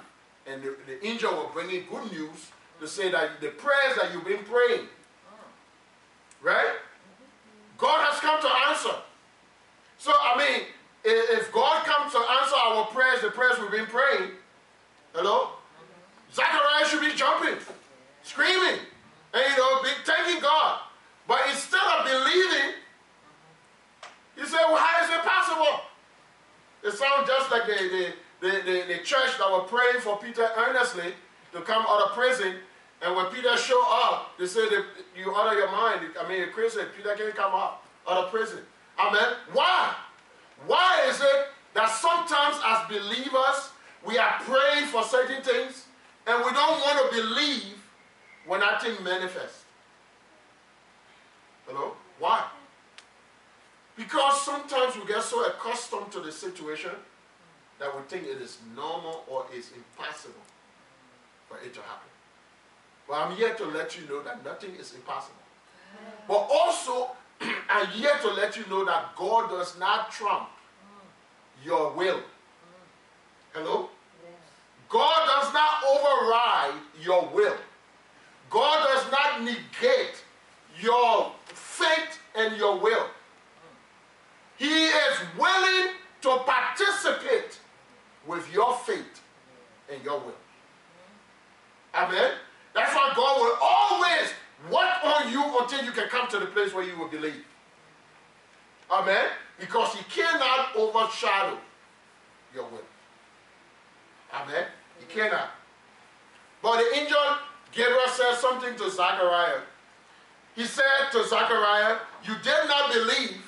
and 0.48 0.64
the, 0.64 0.74
the 0.88 1.06
angel 1.06 1.30
was 1.30 1.50
bringing 1.54 1.84
good 1.88 2.10
news 2.10 2.50
to 2.80 2.88
say 2.88 3.08
that 3.12 3.40
the 3.40 3.50
prayers 3.50 3.94
that 4.02 4.12
you've 4.12 4.24
been 4.24 4.42
praying, 4.42 4.88
right? 6.42 6.74
God 7.78 8.04
has 8.04 8.18
come 8.18 8.40
to 8.40 8.48
answer. 8.68 8.98
So, 9.96 10.10
I 10.12 10.36
mean, 10.36 10.66
if 11.04 11.52
God 11.52 11.84
comes 11.84 12.12
to 12.12 12.18
answer 12.18 12.56
our 12.56 12.87
prayers, 12.87 13.20
the 13.20 13.30
prayers 13.30 13.58
we've 13.61 13.70
been 13.70 13.87
praying, 13.87 14.30
hello? 15.14 15.50
Zachariah 16.32 16.87
should 16.87 17.00
be 17.00 17.14
jumping, 17.14 17.58
screaming, 18.23 18.80
and 19.32 19.42
you 19.50 19.56
know, 19.56 19.82
be 19.82 19.90
thanking 20.04 20.40
God. 20.40 20.80
But 21.28 21.40
instead 21.50 21.82
of 21.99 22.04
believing, 22.04 22.75
he 24.37 24.46
said, 24.46 24.64
Well, 24.68 24.76
how 24.76 25.04
is 25.04 25.11
it 25.11 25.23
possible? 25.23 25.80
It 26.82 26.92
sounds 26.92 27.28
just 27.28 27.50
like 27.50 27.66
the, 27.66 27.73
the, 27.73 28.12
the, 28.40 28.62
the, 28.62 28.94
the 28.94 28.99
church 29.04 29.38
that 29.38 29.50
were 29.50 29.61
praying 29.61 30.00
for 30.00 30.18
Peter 30.18 30.49
earnestly 30.56 31.14
to 31.52 31.61
come 31.62 31.84
out 31.88 32.02
of 32.02 32.12
prison. 32.12 32.56
And 33.02 33.14
when 33.16 33.26
Peter 33.26 33.56
showed 33.56 33.87
up, 33.87 34.37
they 34.38 34.46
said, 34.46 34.68
You 35.16 35.34
out 35.34 35.52
of 35.52 35.58
your 35.58 35.70
mind. 35.70 36.00
I 36.20 36.28
mean, 36.28 36.46
Chris 36.52 36.75
said, 36.75 36.88
Peter 36.96 37.14
can't 37.14 37.34
come 37.34 37.52
out, 37.52 37.82
out 38.08 38.25
of 38.25 38.30
prison. 38.30 38.61
Amen. 38.99 39.34
Why? 39.52 39.94
Why 40.66 41.06
is 41.09 41.21
it 41.21 41.47
that 41.75 41.90
sometimes 41.90 42.56
as 42.64 42.88
believers 42.88 43.71
we 44.04 44.18
are 44.18 44.38
praying 44.40 44.87
for 44.87 45.02
certain 45.02 45.42
things 45.42 45.87
and 46.26 46.44
we 46.44 46.50
don't 46.52 46.80
want 46.80 47.11
to 47.11 47.16
believe 47.16 47.83
when 48.47 48.61
that 48.61 48.83
thing 48.83 49.02
manifests? 49.02 49.64
Hello? 51.66 51.94
Why? 52.18 52.44
Because 53.97 54.42
sometimes 54.42 54.97
we 54.97 55.06
get 55.06 55.23
so 55.23 55.44
accustomed 55.47 56.11
to 56.12 56.21
the 56.21 56.33
situation 56.33 56.90
that 57.78 57.94
we 57.94 58.02
think 58.02 58.25
it 58.25 58.40
is 58.40 58.59
normal 58.76 59.25
or 59.28 59.47
it's 59.52 59.71
impossible 59.73 60.35
for 61.49 61.59
it 61.59 61.75
to 61.75 61.80
happen. 61.80 62.09
But 63.09 63.14
I'm 63.14 63.37
here 63.37 63.54
to 63.54 63.64
let 63.66 63.99
you 63.99 64.06
know 64.09 64.23
that 64.23 64.44
nothing 64.44 64.75
is 64.76 64.94
impossible. 64.94 65.37
But 66.26 66.49
also, 66.50 67.11
I'm 67.71 67.87
here 67.88 68.16
to 68.23 68.28
let 68.33 68.56
you 68.56 68.64
know 68.71 68.85
that 68.85 69.14
God 69.16 69.50
does 69.50 69.78
not 69.78 70.11
trump 70.11 70.49
your 71.64 71.92
will. 71.92 72.21
Hello? 73.52 73.88
God 74.88 75.26
does 75.26 75.52
not 75.52 75.83
override 75.90 76.80
your 77.02 77.28
will. 77.35 77.56
God 78.50 78.87
does 78.92 79.11
not 79.11 79.42
negate 79.42 80.23
your 80.80 81.33
faith 81.47 82.21
and 82.37 82.56
your 82.56 82.78
will. 82.78 83.06
He 84.56 84.87
is 84.87 85.18
willing 85.38 85.94
to 86.23 86.38
participate 86.47 87.59
with 88.26 88.52
your 88.52 88.76
faith 88.76 89.21
and 89.92 90.02
your 90.04 90.21
will. 90.21 90.35
Amen? 91.94 92.33
That's 92.75 92.94
why 92.94 93.12
God 93.16 93.40
will 93.40 93.59
always 93.61 94.33
work 94.71 95.04
on 95.04 95.33
you 95.33 95.59
until 95.61 95.85
you 95.85 95.92
can 95.92 96.09
come 96.09 96.28
to 96.28 96.38
the 96.38 96.47
place 96.47 96.73
where 96.73 96.85
you 96.85 96.97
will 96.99 97.09
believe. 97.09 97.44
Amen? 98.90 99.26
Because 99.58 99.94
he 99.94 100.02
cannot 100.04 100.76
overshadow 100.76 101.58
your 102.54 102.64
will. 102.64 102.80
Amen? 104.32 104.64
He 104.99 105.06
cannot. 105.06 105.50
But 106.62 106.78
the 106.78 106.99
angel 106.99 107.18
Gabriel 107.73 108.08
said 108.08 108.34
something 108.37 108.76
to 108.76 108.90
Zachariah. 108.90 109.61
He 110.54 110.64
said 110.64 111.11
to 111.12 111.26
Zachariah, 111.26 111.99
You 112.25 112.34
did 112.42 112.68
not 112.68 112.92
believe, 112.92 113.42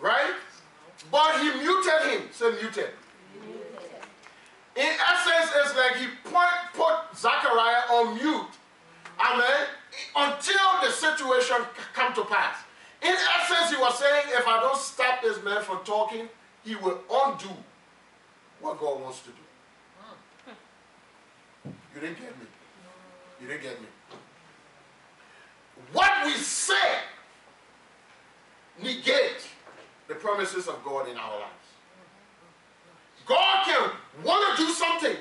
right? 0.00 0.34
But 1.10 1.40
he 1.40 1.50
muted 1.50 2.10
him. 2.10 2.28
Say 2.32 2.52
muted. 2.52 2.90
In 4.74 4.84
essence, 4.84 5.52
it's 5.56 5.76
like 5.76 5.96
he 5.96 6.06
put, 6.24 6.48
put 6.74 7.16
Zachariah 7.16 7.82
on 7.90 8.14
mute. 8.14 8.46
Amen. 9.18 9.66
Until 10.14 10.80
the 10.82 10.90
situation 10.90 11.56
come 11.94 12.14
to 12.14 12.24
pass. 12.24 12.58
In 13.02 13.14
essence, 13.14 13.70
he 13.70 13.76
was 13.76 13.98
saying, 13.98 14.24
if 14.28 14.46
I 14.46 14.60
don't 14.60 14.78
stop 14.78 15.22
this 15.22 15.42
man 15.44 15.62
from 15.62 15.84
talking, 15.84 16.28
he 16.64 16.74
will 16.74 17.00
undo 17.10 17.50
what 18.60 18.80
God 18.80 19.00
wants 19.00 19.20
to 19.20 19.28
do. 19.28 19.34
You 21.94 22.00
didn't 22.00 22.18
get 22.18 22.38
me. 22.38 22.46
You 23.40 23.48
didn't 23.48 23.62
get 23.62 23.80
me. 23.80 23.86
What 25.92 26.26
we 26.26 26.32
say 26.32 26.74
negate 28.82 29.48
the 30.08 30.14
promises 30.14 30.68
of 30.68 30.82
God 30.84 31.08
in 31.08 31.16
our 31.16 31.40
lives. 31.40 31.52
God 33.26 33.64
can 33.64 33.90
want 34.24 34.56
to 34.56 34.66
do 34.66 34.72
something 34.72 35.16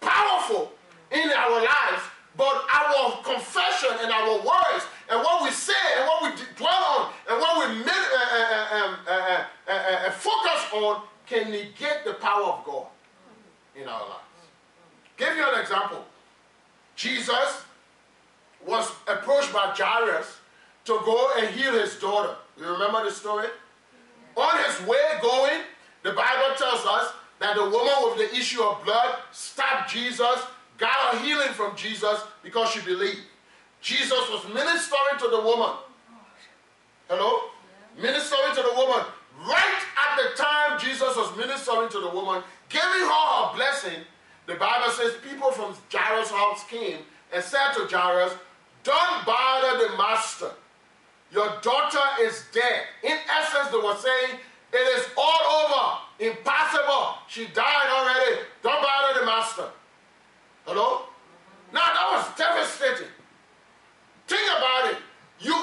powerful 0.00 0.72
in 1.10 1.30
our 1.30 1.56
lives, 1.56 2.02
but 2.36 2.64
our 2.72 3.22
confession 3.22 3.90
and 4.02 4.12
our 4.12 4.38
words 4.38 4.84
and 5.10 5.20
what 5.20 5.42
we 5.42 5.50
say 5.50 5.72
and 5.98 6.06
what 6.06 6.22
we 6.22 6.42
dwell 6.56 6.72
on 6.72 7.12
and 7.28 7.40
what 7.40 7.68
we 7.68 7.82
uh 7.82 7.90
uh 7.90 8.66
uh, 8.72 8.96
uh, 9.08 9.44
uh, 9.68 9.72
uh, 9.72 10.10
focus 10.12 10.72
on 10.72 11.02
can 11.26 11.50
negate 11.50 12.04
the 12.04 12.14
power 12.14 12.44
of 12.44 12.64
God 12.64 12.86
in 13.74 13.88
our 13.88 14.00
lives. 14.00 14.48
Give 15.16 15.36
you 15.36 15.46
an 15.52 15.60
example. 15.60 16.04
Jesus 16.94 17.64
was 18.66 18.90
approached 19.06 19.52
by 19.52 19.72
Jairus 19.76 20.38
to 20.84 21.00
go 21.04 21.30
and 21.38 21.48
heal 21.54 21.72
his 21.72 21.96
daughter. 21.96 22.36
You 22.58 22.66
remember 22.66 23.04
the 23.04 23.10
story? 23.10 23.48
On 24.36 24.64
his 24.64 24.86
way 24.86 25.18
going, 25.20 25.62
the 26.02 26.12
Bible 26.12 26.54
tells 26.56 26.84
us 26.86 27.12
that 27.40 27.56
the 27.56 27.62
woman 27.62 27.94
with 28.04 28.18
the 28.18 28.36
issue 28.36 28.62
of 28.62 28.84
blood 28.84 29.16
stopped 29.32 29.90
Jesus, 29.90 30.44
got 30.78 31.14
a 31.14 31.18
healing 31.18 31.52
from 31.52 31.76
Jesus 31.76 32.20
because 32.42 32.70
she 32.70 32.80
believed. 32.82 33.20
Jesus 33.80 34.28
was 34.30 34.44
ministering 34.52 35.18
to 35.18 35.28
the 35.28 35.40
woman. 35.40 35.76
Hello? 37.08 37.50
Ministering 38.00 38.54
to 38.54 38.62
the 38.62 38.74
woman. 38.76 39.04
Right 39.46 39.82
at 39.96 40.16
the 40.16 40.42
time 40.42 40.78
Jesus 40.78 41.16
was 41.16 41.34
ministering 41.36 41.88
to 41.88 42.00
the 42.00 42.10
woman, 42.10 42.42
giving 42.68 42.86
her 42.86 43.26
her 43.48 43.56
blessing, 43.56 44.04
the 44.46 44.54
Bible 44.54 44.90
says 44.90 45.14
people 45.22 45.50
from 45.50 45.74
Jairus' 45.92 46.30
house 46.30 46.64
came 46.68 46.98
and 47.32 47.42
said 47.42 47.72
to 47.74 47.86
Jairus, 47.88 48.32
Don't 48.84 49.24
bother 49.24 49.88
the 49.88 49.96
master. 49.96 50.50
Your 51.32 51.48
daughter 51.62 52.06
is 52.20 52.44
dead. 52.52 52.82
In 53.02 53.16
essence, 53.38 53.68
they 53.70 53.78
were 53.78 53.96
saying, 53.96 54.40
It 54.72 54.98
is 54.98 55.06
all 55.16 55.64
over. 55.64 55.98
Impossible. 56.18 57.14
She 57.28 57.46
died 57.46 57.88
already. 57.88 58.42
Don't 58.62 58.82
bother 58.82 59.20
the 59.20 59.26
master. 59.26 59.68
Hello? 60.66 61.02
Now, 61.72 61.80
that 61.80 62.08
was 62.12 62.36
devastating. 62.36 63.12
Think 64.26 64.46
about 64.58 64.90
it. 64.92 64.98
You 65.40 65.54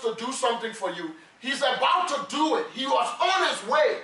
to 0.00 0.14
do 0.24 0.32
something 0.32 0.72
for 0.72 0.90
you, 0.90 1.12
he's 1.40 1.58
about 1.58 2.08
to 2.08 2.26
do 2.34 2.56
it. 2.56 2.66
He 2.74 2.86
was 2.86 3.08
on 3.20 3.48
his 3.48 3.66
way. 3.68 3.98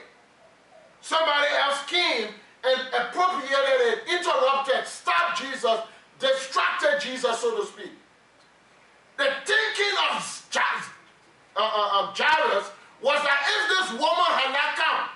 Somebody 1.00 1.48
else 1.62 1.84
came 1.86 2.28
and 2.64 2.80
appropriated 2.94 3.80
it, 3.92 3.98
interrupted, 4.08 4.86
stopped 4.86 5.40
Jesus, 5.40 5.80
distracted 6.18 6.98
Jesus, 7.00 7.38
so 7.38 7.60
to 7.60 7.66
speak. 7.66 7.92
The 9.16 9.24
thinking 9.44 9.94
of 10.10 10.46
Jairus, 10.52 10.86
uh, 11.56 11.60
uh, 11.60 12.02
of 12.02 12.18
Jairus 12.18 12.70
was 13.02 13.22
that 13.22 13.40
if 13.46 13.68
this 13.68 14.00
woman 14.00 14.30
had 14.32 14.52
not 14.52 14.76
come, 14.76 15.08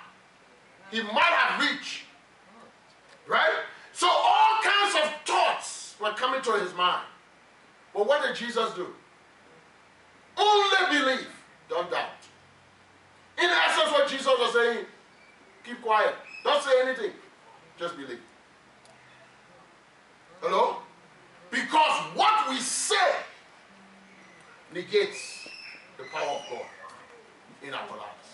he 0.91 1.03
might 1.03 1.35
have 1.35 1.61
reached. 1.61 2.03
Right? 3.27 3.63
So 3.93 4.07
all 4.09 4.63
kinds 4.63 4.95
of 4.95 5.13
thoughts 5.27 5.97
were 6.01 6.13
coming 6.13 6.43
to 6.43 6.53
his 6.53 6.75
mind. 6.75 7.05
But 7.95 8.07
what 8.07 8.23
did 8.23 8.37
Jesus 8.37 8.73
do? 8.75 8.89
Only 10.39 10.99
believe, 10.99 11.27
don't 11.69 11.91
doubt. 11.91 12.11
In 13.39 13.51
essence, 13.51 13.91
what 13.93 14.09
Jesus 14.09 14.27
was 14.27 14.53
saying, 14.53 14.85
keep 15.65 15.83
quiet. 15.83 16.15
Don't 16.45 16.63
say 16.63 16.71
anything. 16.83 17.13
Just 17.79 17.97
believe. 17.97 18.21
Hello? 20.41 20.79
Because 21.51 22.01
what 22.15 22.51
we 22.51 22.59
say 22.59 22.95
negates 24.73 25.49
the 25.97 26.05
power 26.13 26.37
of 26.37 26.43
God 26.51 26.67
in 27.67 27.75
our 27.75 27.89
lives. 27.89 28.29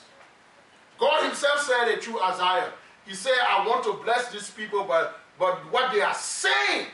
God 0.98 1.24
Himself 1.26 1.60
said 1.60 1.88
it 1.88 2.02
through 2.02 2.22
Isaiah. 2.22 2.70
He 3.06 3.14
said, 3.14 3.32
I 3.48 3.66
want 3.66 3.84
to 3.84 3.94
bless 4.04 4.30
these 4.30 4.50
people, 4.50 4.84
but, 4.84 5.20
but 5.38 5.54
what 5.72 5.92
they 5.92 6.00
are 6.00 6.14
saying 6.14 6.86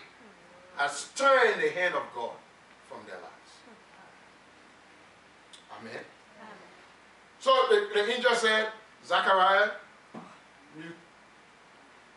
has 0.77 1.09
turned 1.15 1.61
the 1.63 1.71
hand 1.71 1.95
of 1.95 2.03
God 2.15 2.33
from 2.89 2.99
their 3.07 3.17
lives. 3.17 3.30
Amen. 5.81 6.03
So 7.39 7.57
the, 7.71 7.89
the 7.95 8.13
angel 8.13 8.35
said, 8.35 8.69
Zachariah, 9.07 9.71
you, 10.77 10.85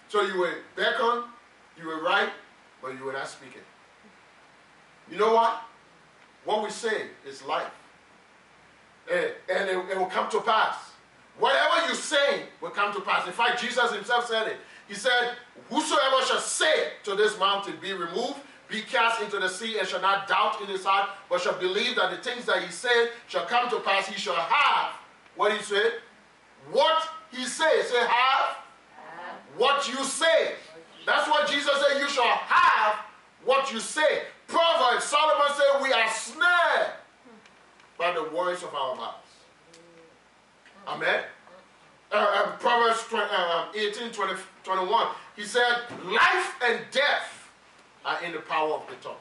so 0.09 0.21
you 0.21 0.37
were 0.37 0.55
beckon, 0.75 1.23
you 1.79 1.87
were 1.87 2.01
right, 2.01 2.29
but 2.81 2.97
you 2.97 3.05
were 3.05 3.13
not 3.13 3.27
speaking. 3.27 3.61
You 5.09 5.17
know 5.17 5.33
what? 5.33 5.61
What 6.45 6.63
we 6.63 6.69
say 6.69 7.07
is 7.27 7.41
life. 7.43 7.71
And, 9.11 9.31
and 9.49 9.69
it, 9.69 9.91
it 9.91 9.97
will 9.97 10.07
come 10.07 10.29
to 10.31 10.41
pass. 10.41 10.75
Whatever 11.39 11.87
you 11.87 11.95
say 11.95 12.43
will 12.61 12.69
come 12.69 12.93
to 12.93 13.01
pass. 13.01 13.25
In 13.25 13.33
fact, 13.33 13.61
Jesus 13.61 13.91
himself 13.91 14.27
said 14.27 14.47
it. 14.47 14.57
He 14.87 14.93
said, 14.93 15.35
Whosoever 15.69 16.25
shall 16.25 16.39
say 16.39 16.91
to 17.03 17.15
this 17.15 17.39
mountain, 17.39 17.75
be 17.81 17.93
removed, 17.93 18.39
be 18.73 18.81
cast 18.81 19.21
into 19.21 19.37
the 19.37 19.47
sea, 19.47 19.77
and 19.77 19.87
shall 19.87 20.01
not 20.01 20.27
doubt 20.27 20.59
in 20.59 20.67
his 20.67 20.83
heart, 20.83 21.11
but 21.29 21.39
shall 21.39 21.57
believe 21.59 21.95
that 21.95 22.09
the 22.09 22.17
things 22.17 22.45
that 22.45 22.63
he 22.63 22.71
said 22.71 23.11
shall 23.27 23.45
come 23.45 23.69
to 23.69 23.79
pass, 23.81 24.07
he 24.07 24.19
shall 24.19 24.33
have 24.33 24.95
what 25.35 25.55
he 25.55 25.61
said. 25.61 25.91
What 26.71 27.07
he 27.31 27.45
said. 27.45 27.83
Say, 27.83 27.99
have 27.99 28.57
what 29.57 29.87
you 29.87 30.03
say. 30.03 30.53
That's 31.05 31.29
what 31.29 31.47
Jesus 31.47 31.71
said. 31.71 31.99
You 31.99 32.09
shall 32.09 32.25
have 32.25 33.05
what 33.45 33.71
you 33.71 33.79
say. 33.79 34.23
Proverbs, 34.47 35.03
Solomon 35.03 35.53
said, 35.55 35.83
we 35.83 35.93
are 35.93 36.09
snared 36.09 36.93
by 37.99 38.11
the 38.11 38.23
words 38.35 38.63
of 38.63 38.73
our 38.73 38.95
mouths. 38.95 39.17
Amen. 40.87 41.23
Uh, 42.11 42.15
uh, 42.15 42.51
Proverbs 42.57 43.03
20, 43.07 43.25
uh, 43.31 43.65
18, 43.75 44.11
20, 44.11 44.33
21. 44.63 45.07
He 45.35 45.43
said, 45.43 45.83
life 46.05 46.55
and 46.63 46.79
death 46.91 47.42
are 48.05 48.21
in 48.23 48.31
the 48.31 48.39
power 48.39 48.73
of 48.73 48.87
the 48.87 48.95
tongue. 48.95 49.15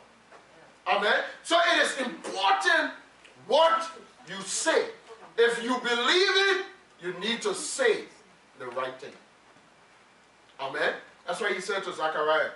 Amen. 0.87 1.23
So 1.42 1.57
it 1.75 1.83
is 1.83 1.99
important 1.99 2.92
what 3.47 3.90
you 4.29 4.40
say. 4.42 4.87
If 5.38 5.62
you 5.62 5.79
believe 5.79 6.59
it, 6.59 6.66
you 7.03 7.14
need 7.21 7.42
to 7.42 7.55
say 7.55 8.05
the 8.59 8.66
right 8.66 8.99
thing. 9.01 9.12
Amen. 10.61 10.95
That's 11.27 11.40
why 11.40 11.53
he 11.53 11.61
said 11.61 11.83
to 11.85 11.92
Zachariah, 11.92 12.51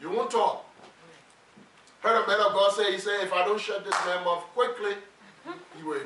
You 0.00 0.10
won't 0.10 0.30
talk. 0.30 0.66
Heard 2.00 2.24
a 2.24 2.26
man 2.26 2.40
of 2.40 2.52
God 2.52 2.72
say, 2.72 2.92
He 2.92 2.98
said, 2.98 3.20
If 3.22 3.32
I 3.32 3.44
don't 3.44 3.60
shut 3.60 3.84
this 3.84 3.94
man 4.06 4.24
mouth 4.24 4.44
quickly, 4.54 4.94
he 5.76 5.82
will 5.82 6.02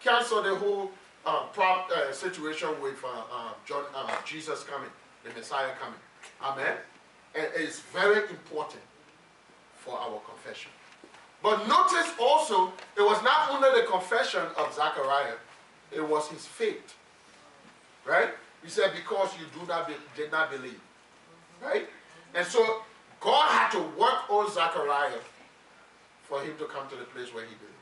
cancel 0.00 0.42
the 0.42 0.54
whole 0.54 0.90
uh, 1.26 1.44
prop, 1.52 1.90
uh, 1.90 2.12
situation 2.12 2.68
with 2.82 3.02
uh, 3.04 3.08
uh 3.08 3.52
John, 3.66 3.84
uh, 3.94 4.14
Jesus 4.24 4.62
coming, 4.64 4.90
the 5.24 5.30
Messiah 5.30 5.70
coming. 5.80 5.98
Amen. 6.42 6.76
And 7.34 7.46
it's 7.56 7.80
very 7.80 8.28
important 8.30 8.82
for 9.76 9.98
our 9.98 10.20
confession. 10.20 10.70
But 11.42 11.68
notice 11.68 12.10
also, 12.18 12.72
it 12.96 13.02
was 13.02 13.22
not 13.22 13.50
only 13.50 13.80
the 13.80 13.86
confession 13.86 14.42
of 14.56 14.72
Zachariah, 14.72 15.34
it 15.92 16.06
was 16.08 16.28
his 16.28 16.46
faith. 16.46 16.94
Right? 18.06 18.30
He 18.62 18.70
said, 18.70 18.92
because 18.94 19.30
you 19.38 19.46
do 19.58 19.66
not 19.66 19.86
be, 19.86 19.94
did 20.16 20.32
not 20.32 20.50
believe. 20.50 20.80
Right? 21.62 21.86
And 22.34 22.46
so 22.46 22.82
God 23.20 23.48
had 23.50 23.70
to 23.72 23.80
work 23.98 24.30
on 24.30 24.50
Zachariah 24.50 25.20
for 26.22 26.40
him 26.40 26.56
to 26.58 26.64
come 26.64 26.88
to 26.88 26.96
the 26.96 27.04
place 27.04 27.34
where 27.34 27.44
he 27.44 27.54
believed. 27.54 27.74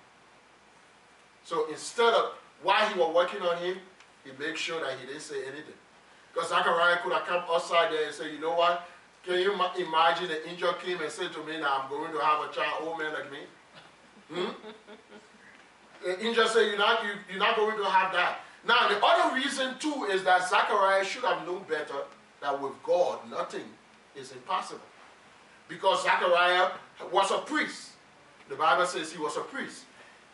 So 1.45 1.69
instead 1.71 2.13
of 2.15 2.33
while 2.63 2.89
he 2.89 2.99
was 2.99 3.15
working 3.15 3.43
on 3.43 3.59
him, 3.59 3.77
he 4.25 4.31
made 4.39 4.57
sure 4.57 4.81
that 4.81 4.99
he 4.99 5.07
didn't 5.07 5.23
say 5.23 5.43
anything. 5.43 5.75
Because 6.33 6.49
Zachariah 6.49 6.99
could 7.03 7.13
have 7.13 7.27
come 7.27 7.43
outside 7.51 7.93
there 7.93 8.07
and 8.07 8.15
said, 8.15 8.33
you 8.33 8.41
know 8.41 8.55
what? 8.55 8.89
Can 9.25 9.39
you 9.39 9.53
imagine 9.53 10.29
the 10.29 10.49
angel 10.49 10.73
came 10.75 11.01
and 11.01 11.11
said 11.11 11.33
to 11.33 11.45
me, 11.45 11.61
now 11.61 11.83
I'm 11.83 11.91
going 11.91 12.13
to 12.13 12.19
have 12.19 12.51
a 12.51 12.53
child, 12.53 12.83
old 12.83 12.99
man 12.99 13.13
like 13.13 13.31
me? 13.31 13.39
Hmm? 14.33 14.51
the 16.05 16.27
angel 16.27 16.47
said, 16.49 16.67
you're 16.67 16.79
not, 16.79 17.05
you, 17.05 17.11
you're 17.31 17.39
not 17.39 17.57
going 17.57 17.77
to 17.77 17.85
have 17.85 18.13
that. 18.13 18.41
Now, 18.67 18.89
the 18.89 19.05
other 19.05 19.35
reason 19.37 19.77
too 19.79 20.09
is 20.11 20.25
that 20.25 20.49
Zachariah 20.49 21.05
should 21.05 21.25
have 21.25 21.47
known 21.47 21.65
better 21.69 21.95
that 22.41 22.61
with 22.61 22.73
God, 22.83 23.19
nothing 23.31 23.65
is 24.17 24.33
impossible. 24.33 24.81
Because 25.69 26.03
Zachariah 26.03 26.71
was 27.13 27.31
a 27.31 27.39
priest. 27.39 27.91
The 28.49 28.57
Bible 28.57 28.87
says 28.87 29.13
he 29.13 29.19
was 29.19 29.37
a 29.37 29.41
priest. 29.41 29.85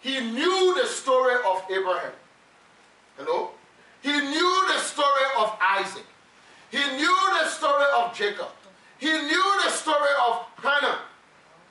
He 0.01 0.21
knew 0.21 0.75
the 0.81 0.87
story 0.87 1.35
of 1.47 1.63
Abraham. 1.71 2.13
Hello? 3.19 3.51
He 4.03 4.13
knew 4.13 4.65
the 4.73 4.79
story 4.79 5.25
of 5.39 5.57
Isaac. 5.61 6.07
He 6.71 6.79
knew 6.79 7.17
the 7.41 7.49
story 7.49 7.85
of 7.97 8.15
Jacob. 8.15 8.49
He 8.99 9.11
knew 9.11 9.61
the 9.65 9.71
story 9.71 10.11
of 10.29 10.47
Hannah 10.57 10.99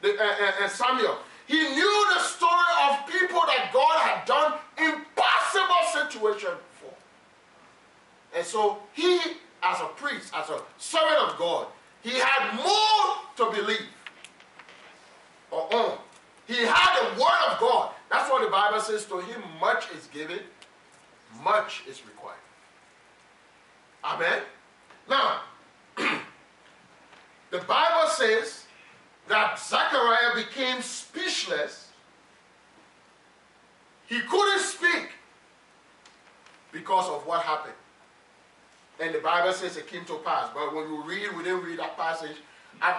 the, 0.01 0.09
uh, 0.09 0.23
uh, 0.23 0.51
and 0.63 0.71
Samuel. 0.71 1.17
He 1.47 1.57
knew 1.57 2.07
the 2.13 2.21
story 2.21 2.51
of 2.89 3.07
people 3.07 3.41
that 3.47 3.69
God 3.73 3.99
had 3.99 4.25
done 4.25 4.53
impossible 4.77 6.09
situation 6.09 6.51
for. 6.79 6.93
And 8.35 8.45
so 8.45 8.79
he, 8.93 9.19
as 9.63 9.79
a 9.79 9.87
priest, 9.95 10.33
as 10.35 10.49
a 10.49 10.61
servant 10.77 11.31
of 11.31 11.37
God, 11.37 11.67
he 12.01 12.11
had 12.19 12.55
more 12.55 13.15
to 13.37 13.55
believe 13.55 13.87
own. 15.51 15.97
He 16.47 16.55
had 16.65 16.99
the 17.01 17.19
word 17.19 17.51
of 17.51 17.59
God. 17.59 17.91
That's 18.09 18.29
what 18.29 18.43
the 18.43 18.49
Bible 18.49 18.79
says. 18.79 19.05
To 19.05 19.19
him, 19.19 19.41
much 19.59 19.85
is 19.95 20.07
given, 20.07 20.39
much 21.43 21.83
is 21.87 22.01
required. 22.05 22.37
Amen. 24.03 24.41
Now, 25.09 25.41
the 27.51 27.59
Bible 27.59 28.09
says 28.09 28.65
that 29.27 29.59
Zechariah 29.59 30.35
became 30.35 30.81
speechless. 30.81 31.89
He 34.07 34.19
couldn't 34.21 34.61
speak 34.61 35.09
because 36.71 37.09
of 37.09 37.25
what 37.25 37.41
happened. 37.41 37.73
And 38.99 39.13
the 39.13 39.19
Bible 39.19 39.53
says 39.53 39.77
it 39.77 39.87
came 39.87 40.05
to 40.05 40.15
pass. 40.25 40.49
But 40.53 40.73
when 40.73 40.89
we 40.89 41.15
read, 41.15 41.35
we 41.35 41.43
didn't 41.43 41.63
read 41.63 41.79
that 41.79 41.97
passage. 41.97 42.37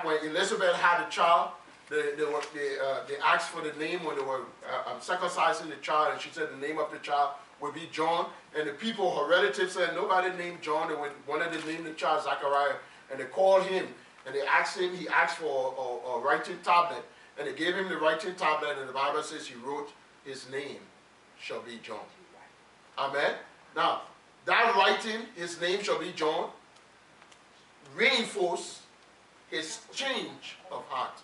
When 0.02 0.16
Elizabeth 0.24 0.74
had 0.76 1.06
a 1.06 1.10
child, 1.10 1.50
they, 1.90 2.14
they, 2.16 2.24
were, 2.24 2.42
they, 2.54 2.76
uh, 2.78 3.00
they 3.08 3.16
asked 3.16 3.50
for 3.50 3.62
the 3.62 3.72
name 3.78 4.04
when 4.04 4.16
they 4.16 4.22
were 4.22 4.42
uh, 4.68 4.90
um, 4.90 5.00
circumcising 5.00 5.70
the 5.70 5.76
child, 5.76 6.12
and 6.12 6.20
she 6.20 6.30
said 6.30 6.48
the 6.52 6.66
name 6.66 6.78
of 6.78 6.90
the 6.92 6.98
child 6.98 7.30
would 7.60 7.74
be 7.74 7.88
John. 7.90 8.26
And 8.56 8.68
the 8.68 8.72
people, 8.72 9.16
her 9.16 9.28
relatives, 9.28 9.72
said 9.72 9.94
nobody 9.94 10.36
named 10.36 10.62
John. 10.62 10.88
They 10.88 10.94
wanted 11.26 11.52
to 11.52 11.66
name 11.66 11.84
the 11.84 11.92
child 11.92 12.24
Zachariah. 12.24 12.74
And 13.10 13.18
they 13.18 13.24
called 13.24 13.64
him, 13.64 13.86
and 14.28 14.36
they 14.36 14.42
asked 14.42 14.78
him, 14.78 14.94
he 14.94 15.08
asked 15.08 15.38
for 15.38 15.74
a, 15.78 16.10
a, 16.10 16.20
writing 16.20 16.58
tablet. 16.62 17.02
And 17.38 17.48
they 17.48 17.54
gave 17.54 17.74
him 17.74 17.88
the 17.88 17.96
writing 17.96 18.34
tablet, 18.34 18.76
and 18.78 18.86
the 18.86 18.92
Bible 18.92 19.22
says 19.22 19.46
he 19.46 19.54
wrote, 19.54 19.90
his 20.26 20.50
name 20.50 20.80
shall 21.40 21.62
be 21.62 21.78
John. 21.82 22.04
Amen. 22.98 23.36
Now, 23.74 24.02
that 24.44 24.74
writing, 24.76 25.22
his 25.34 25.58
name 25.58 25.82
shall 25.82 25.98
be 25.98 26.12
John, 26.12 26.50
reinforce 27.96 28.82
his 29.50 29.78
change 29.94 30.58
of 30.70 30.84
heart 30.88 31.22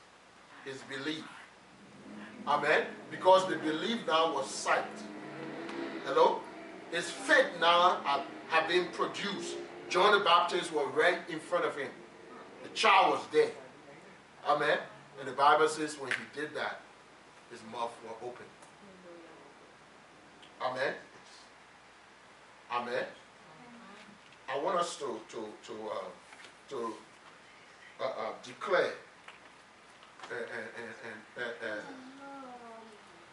his 0.64 0.79
belief. 0.88 1.25
Amen. 2.47 2.87
Because 3.11 3.47
the 3.51 3.57
belief 3.57 3.99
now 4.07 4.33
was 4.33 4.49
sight. 4.49 4.85
Hello? 6.07 6.40
His 6.90 7.11
faith 7.11 7.49
now 7.61 8.01
had, 8.05 8.23
had 8.49 8.67
been 8.67 8.87
produced. 8.93 9.57
John 9.90 10.19
the 10.19 10.25
Baptist 10.25 10.73
was 10.73 10.90
right 10.95 11.19
in 11.29 11.38
front 11.38 11.67
of 11.67 11.77
him. 11.77 11.90
The 12.64 12.70
child 12.70 13.12
was 13.12 13.20
dead. 13.33 13.53
Amen. 14.46 14.79
And 15.18 15.29
the 15.29 15.33
Bible 15.33 15.68
says 15.68 15.98
when 15.98 16.11
he 16.11 16.40
did 16.40 16.55
that, 16.55 16.81
his 17.50 17.61
mouth 17.70 17.92
was 18.05 18.16
open. 18.22 18.46
Amen. 20.61 20.94
Amen. 22.72 23.05
I 24.53 24.59
want 24.59 24.79
us 24.79 24.96
to 24.96 25.20
to 25.31 25.48
to 25.66 25.72
uh, 25.72 26.09
to 26.70 26.94
uh, 28.00 28.05
uh, 28.05 28.33
declare 28.42 28.92
and, 30.31 30.40
and, 31.37 31.48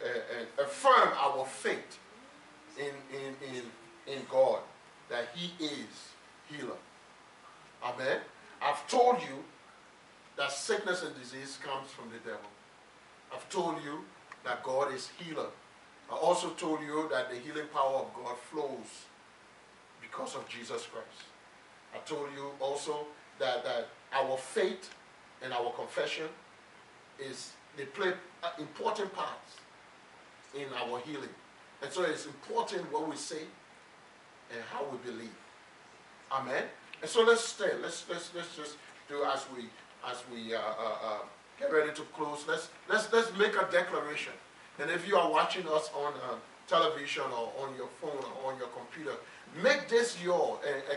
and, 0.03 0.47
affirm 0.59 1.09
our 1.17 1.45
faith 1.45 1.99
in, 2.77 2.93
in, 3.15 3.55
in, 3.55 3.63
in 4.13 4.21
God 4.29 4.59
that 5.09 5.29
He 5.33 5.63
is 5.63 6.09
healer. 6.49 6.77
Amen. 7.83 8.19
I've 8.61 8.87
told 8.87 9.21
you 9.21 9.43
that 10.37 10.51
sickness 10.51 11.03
and 11.03 11.15
disease 11.19 11.57
comes 11.63 11.89
from 11.89 12.09
the 12.09 12.17
devil. 12.19 12.49
I've 13.33 13.47
told 13.49 13.75
you 13.83 14.01
that 14.43 14.63
God 14.63 14.93
is 14.93 15.09
healer. 15.17 15.47
I 16.11 16.15
also 16.15 16.49
told 16.51 16.81
you 16.81 17.07
that 17.11 17.29
the 17.29 17.37
healing 17.37 17.67
power 17.73 17.99
of 17.99 18.13
God 18.13 18.37
flows 18.37 19.05
because 20.01 20.35
of 20.35 20.47
Jesus 20.47 20.85
Christ. 20.85 21.29
I 21.93 21.97
told 21.99 22.27
you 22.35 22.51
also 22.59 23.07
that, 23.39 23.63
that 23.63 23.87
our 24.13 24.37
faith 24.37 24.93
and 25.41 25.53
our 25.53 25.71
confession 25.71 26.27
is 27.19 27.51
they 27.77 27.85
play 27.85 28.11
important 28.59 29.13
parts 29.13 29.55
in 30.53 30.65
our 30.73 30.99
healing. 30.99 31.29
And 31.81 31.91
so 31.91 32.03
it's 32.03 32.25
important 32.25 32.91
what 32.91 33.09
we 33.09 33.15
say 33.15 33.43
and 34.51 34.61
how 34.71 34.85
we 34.91 34.97
believe. 35.09 35.35
Amen. 36.31 36.63
And 37.01 37.09
so 37.09 37.23
let's 37.23 37.43
stay. 37.43 37.71
Let's 37.81 38.05
let's 38.09 38.31
let's 38.35 38.55
just 38.55 38.77
do 39.09 39.23
as 39.23 39.45
we 39.55 39.65
as 40.09 40.23
we 40.31 40.53
uh, 40.53 40.59
uh, 40.59 40.95
uh, 41.03 41.17
get 41.59 41.71
ready 41.71 41.93
to 41.93 42.01
close. 42.13 42.45
Let's 42.47 42.69
let's 42.89 43.11
let's 43.11 43.35
make 43.37 43.55
a 43.55 43.67
declaration. 43.71 44.33
And 44.79 44.89
if 44.89 45.07
you 45.07 45.15
are 45.17 45.29
watching 45.29 45.67
us 45.67 45.89
on 45.95 46.13
uh, 46.13 46.35
television 46.67 47.23
or 47.23 47.51
on 47.63 47.75
your 47.75 47.89
phone 47.99 48.23
or 48.43 48.51
on 48.51 48.57
your 48.57 48.69
computer, 48.69 49.15
make 49.61 49.89
this 49.89 50.21
your 50.23 50.59
uh, 50.65 50.93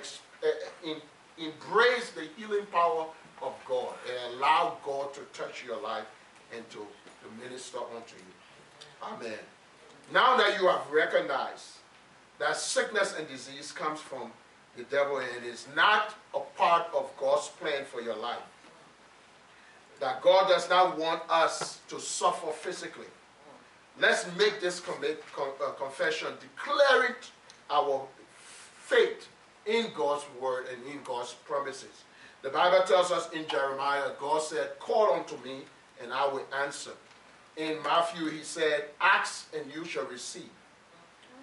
uh, 0.46 0.88
in, 0.88 0.96
embrace 1.38 2.10
the 2.12 2.28
healing 2.36 2.66
power 2.66 3.06
of 3.42 3.52
God 3.68 3.94
and 4.08 4.34
allow 4.34 4.76
God 4.84 5.12
to 5.14 5.20
touch 5.32 5.64
your 5.64 5.80
life 5.82 6.06
and 6.54 6.68
to, 6.70 6.78
to 6.78 7.44
minister 7.44 7.78
unto 7.78 8.16
you. 8.16 8.32
Amen. 9.02 9.38
Now 10.12 10.36
that 10.36 10.60
you 10.60 10.68
have 10.68 10.88
recognized 10.90 11.78
that 12.38 12.56
sickness 12.56 13.14
and 13.18 13.26
disease 13.28 13.72
comes 13.72 14.00
from 14.00 14.30
the 14.76 14.84
devil 14.84 15.18
and 15.18 15.44
is 15.44 15.66
not 15.74 16.14
a 16.34 16.40
part 16.56 16.86
of 16.94 17.10
God's 17.18 17.48
plan 17.48 17.84
for 17.84 18.00
your 18.00 18.16
life, 18.16 18.42
that 20.00 20.20
God 20.22 20.48
does 20.48 20.68
not 20.68 20.98
want 20.98 21.22
us 21.28 21.80
to 21.88 22.00
suffer 22.00 22.50
physically. 22.50 23.06
Let's 24.00 24.26
make 24.36 24.60
this 24.60 24.80
commit, 24.80 25.22
uh, 25.38 25.70
confession, 25.72 26.28
declare 26.40 27.10
it 27.10 27.30
our 27.70 28.06
faith 28.34 29.28
in 29.66 29.86
God's 29.96 30.24
word 30.40 30.66
and 30.72 30.84
in 30.92 31.00
God's 31.04 31.32
promises. 31.32 32.02
The 32.42 32.50
Bible 32.50 32.84
tells 32.86 33.10
us 33.10 33.30
in 33.30 33.46
Jeremiah, 33.46 34.10
God 34.20 34.42
said, 34.42 34.78
Call 34.78 35.14
unto 35.14 35.36
me, 35.44 35.60
and 36.02 36.12
I 36.12 36.26
will 36.26 36.44
answer. 36.62 36.90
In 37.56 37.82
Matthew, 37.82 38.28
he 38.28 38.42
said, 38.42 38.86
Ask 39.00 39.54
and 39.56 39.64
you 39.72 39.84
shall 39.84 40.04
receive. 40.06 40.50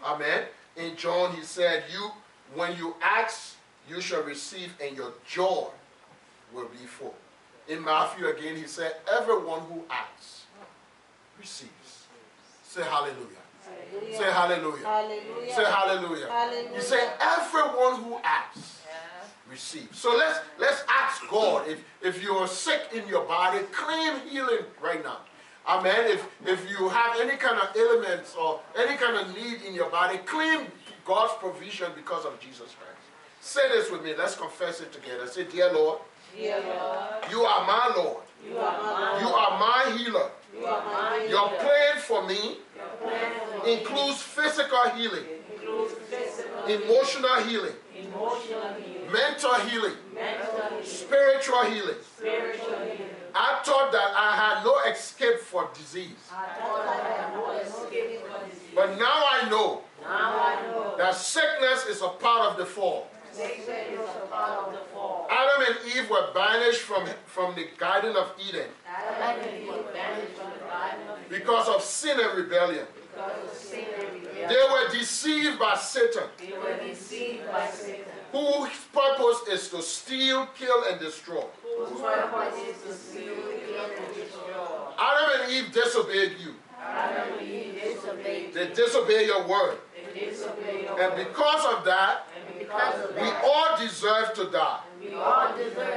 Amen. 0.03 0.43
In 0.75 0.95
John, 0.97 1.35
he 1.35 1.43
said, 1.43 1.85
You 1.91 2.11
when 2.53 2.75
you 2.77 2.95
ask, 3.01 3.55
you 3.89 4.01
shall 4.01 4.23
receive, 4.23 4.73
and 4.83 4.95
your 4.95 5.13
joy 5.27 5.67
will 6.53 6.67
be 6.69 6.85
full. 6.85 7.15
In 7.67 7.83
Matthew 7.83 8.27
again, 8.27 8.55
he 8.55 8.67
said, 8.67 8.95
Everyone 9.11 9.61
who 9.61 9.83
asks 9.89 10.45
receives. 11.39 12.07
Say 12.63 12.83
hallelujah. 12.83 13.15
hallelujah. 13.91 14.17
Say 14.17 14.31
hallelujah. 14.31 14.85
hallelujah. 14.85 15.53
Say 15.53 15.65
hallelujah. 15.65 16.27
hallelujah. 16.27 16.75
He 16.75 16.81
said, 16.81 17.13
Everyone 17.19 18.03
who 18.03 18.17
asks 18.23 18.81
receive. 19.51 19.89
So 19.91 20.15
let's 20.15 20.39
let's 20.57 20.83
ask 20.89 21.27
God 21.29 21.67
if 21.67 21.83
if 22.01 22.23
you're 22.23 22.47
sick 22.47 22.81
in 22.93 23.07
your 23.07 23.25
body, 23.25 23.59
claim 23.71 24.19
healing 24.27 24.65
right 24.81 25.03
now. 25.03 25.19
Amen. 25.67 26.09
If 26.09 26.25
if 26.45 26.69
you 26.69 26.89
have 26.89 27.19
any 27.19 27.37
kind 27.37 27.59
of 27.59 27.75
ailments 27.75 28.33
or 28.35 28.61
any 28.77 28.97
kind 28.97 29.17
of 29.17 29.35
need 29.35 29.61
in 29.67 29.75
your 29.75 29.89
body, 29.89 30.17
claim 30.19 30.67
God's 31.05 31.33
provision 31.39 31.91
because 31.95 32.25
of 32.25 32.39
Jesus 32.39 32.75
Christ. 32.79 33.01
Say 33.41 33.67
this 33.69 33.89
with 33.91 34.03
me. 34.03 34.13
Let's 34.17 34.35
confess 34.35 34.81
it 34.81 34.91
together. 34.93 35.27
Say, 35.27 35.45
Dear 35.45 35.73
Lord, 35.73 35.99
Dear 36.35 36.59
Lord 36.59 37.31
you 37.31 37.41
are 37.41 37.65
my 37.65 37.93
Lord. 37.95 38.23
You 38.47 38.57
are 38.57 38.81
my, 38.81 39.19
you 39.21 39.27
are 39.27 39.59
my 39.59 39.97
healer. 39.97 40.29
You 40.57 40.65
are 40.65 40.85
my 40.85 41.27
Your 41.29 41.47
plan 41.49 41.97
for 41.99 42.27
me 42.27 42.57
plan 43.01 43.31
for 43.61 43.67
includes 43.67 44.21
physical 44.21 44.89
healing, 44.95 45.25
includes 45.53 45.93
physical 45.93 46.65
emotional 46.65 47.35
healing, 47.43 47.73
emotional 47.95 48.73
healing, 48.73 49.11
mental 49.11 49.53
healing, 49.55 49.93
mental 50.13 50.61
healing, 50.69 50.85
spiritual 50.85 51.63
healing. 51.63 51.95
spiritual 52.17 52.79
healing. 52.79 53.09
I 53.33 53.61
thought 53.63 53.91
that 53.91 54.13
I 54.15 54.35
had 54.35 54.63
no 54.65 54.75
escape 54.91 55.39
for 55.39 55.69
disease. 55.73 56.19
I 56.31 56.59
thought 56.59 56.87
I 56.87 57.11
had 57.11 57.33
no 57.33 57.51
escape 57.51 58.21
for 58.21 58.45
disease. 58.45 58.75
But 58.75 58.97
now 58.97 59.23
I 59.31 59.47
know 59.49 59.81
Now 60.03 60.09
I 60.09 60.31
know 60.31 60.40
that 61.01 61.15
sickness 61.15 61.87
is 61.87 62.01
a 62.03 62.09
part 62.09 62.51
of 62.51 62.57
the 62.57 62.65
fall. 62.65 63.07
Adam 65.31 65.65
and 65.67 65.77
Eve 65.95 66.07
were 66.11 66.27
banished 66.31 66.81
from, 66.81 67.07
from 67.25 67.55
the 67.55 67.65
Garden 67.79 68.15
of 68.15 68.31
Eden 68.39 68.67
because 71.27 71.67
of 71.69 71.81
sin 71.81 72.19
and 72.19 72.37
rebellion. 72.37 72.85
They 74.47 74.63
were 74.71 74.91
deceived 74.91 75.57
by 75.59 75.75
Satan, 75.75 76.29
whose 78.31 78.69
purpose 78.93 79.47
is 79.51 79.69
to 79.69 79.81
steal, 79.81 80.47
kill, 80.55 80.83
and 80.89 80.99
destroy. 80.99 81.45
Adam 84.99 85.41
and 85.41 85.51
Eve 85.51 85.71
disobeyed 85.71 86.33
you. 86.39 86.53
They 88.53 88.67
disobeyed 88.73 89.27
your 89.27 89.47
word. 89.47 89.77
And 90.15 91.15
because 91.15 91.65
of 91.77 91.85
that, 91.85 92.27
we 93.19 93.29
all 93.43 93.77
deserve 93.77 94.33
to 94.35 94.45
die. 94.51 94.79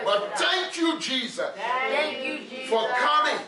But 0.05 0.33
thank 0.38 0.77
you, 0.79 0.98
Jesus, 0.98 1.50
Thank 1.57 2.24
you, 2.24 2.38
Jesus, 2.48 2.68
for 2.68 2.88
coming 2.88 3.40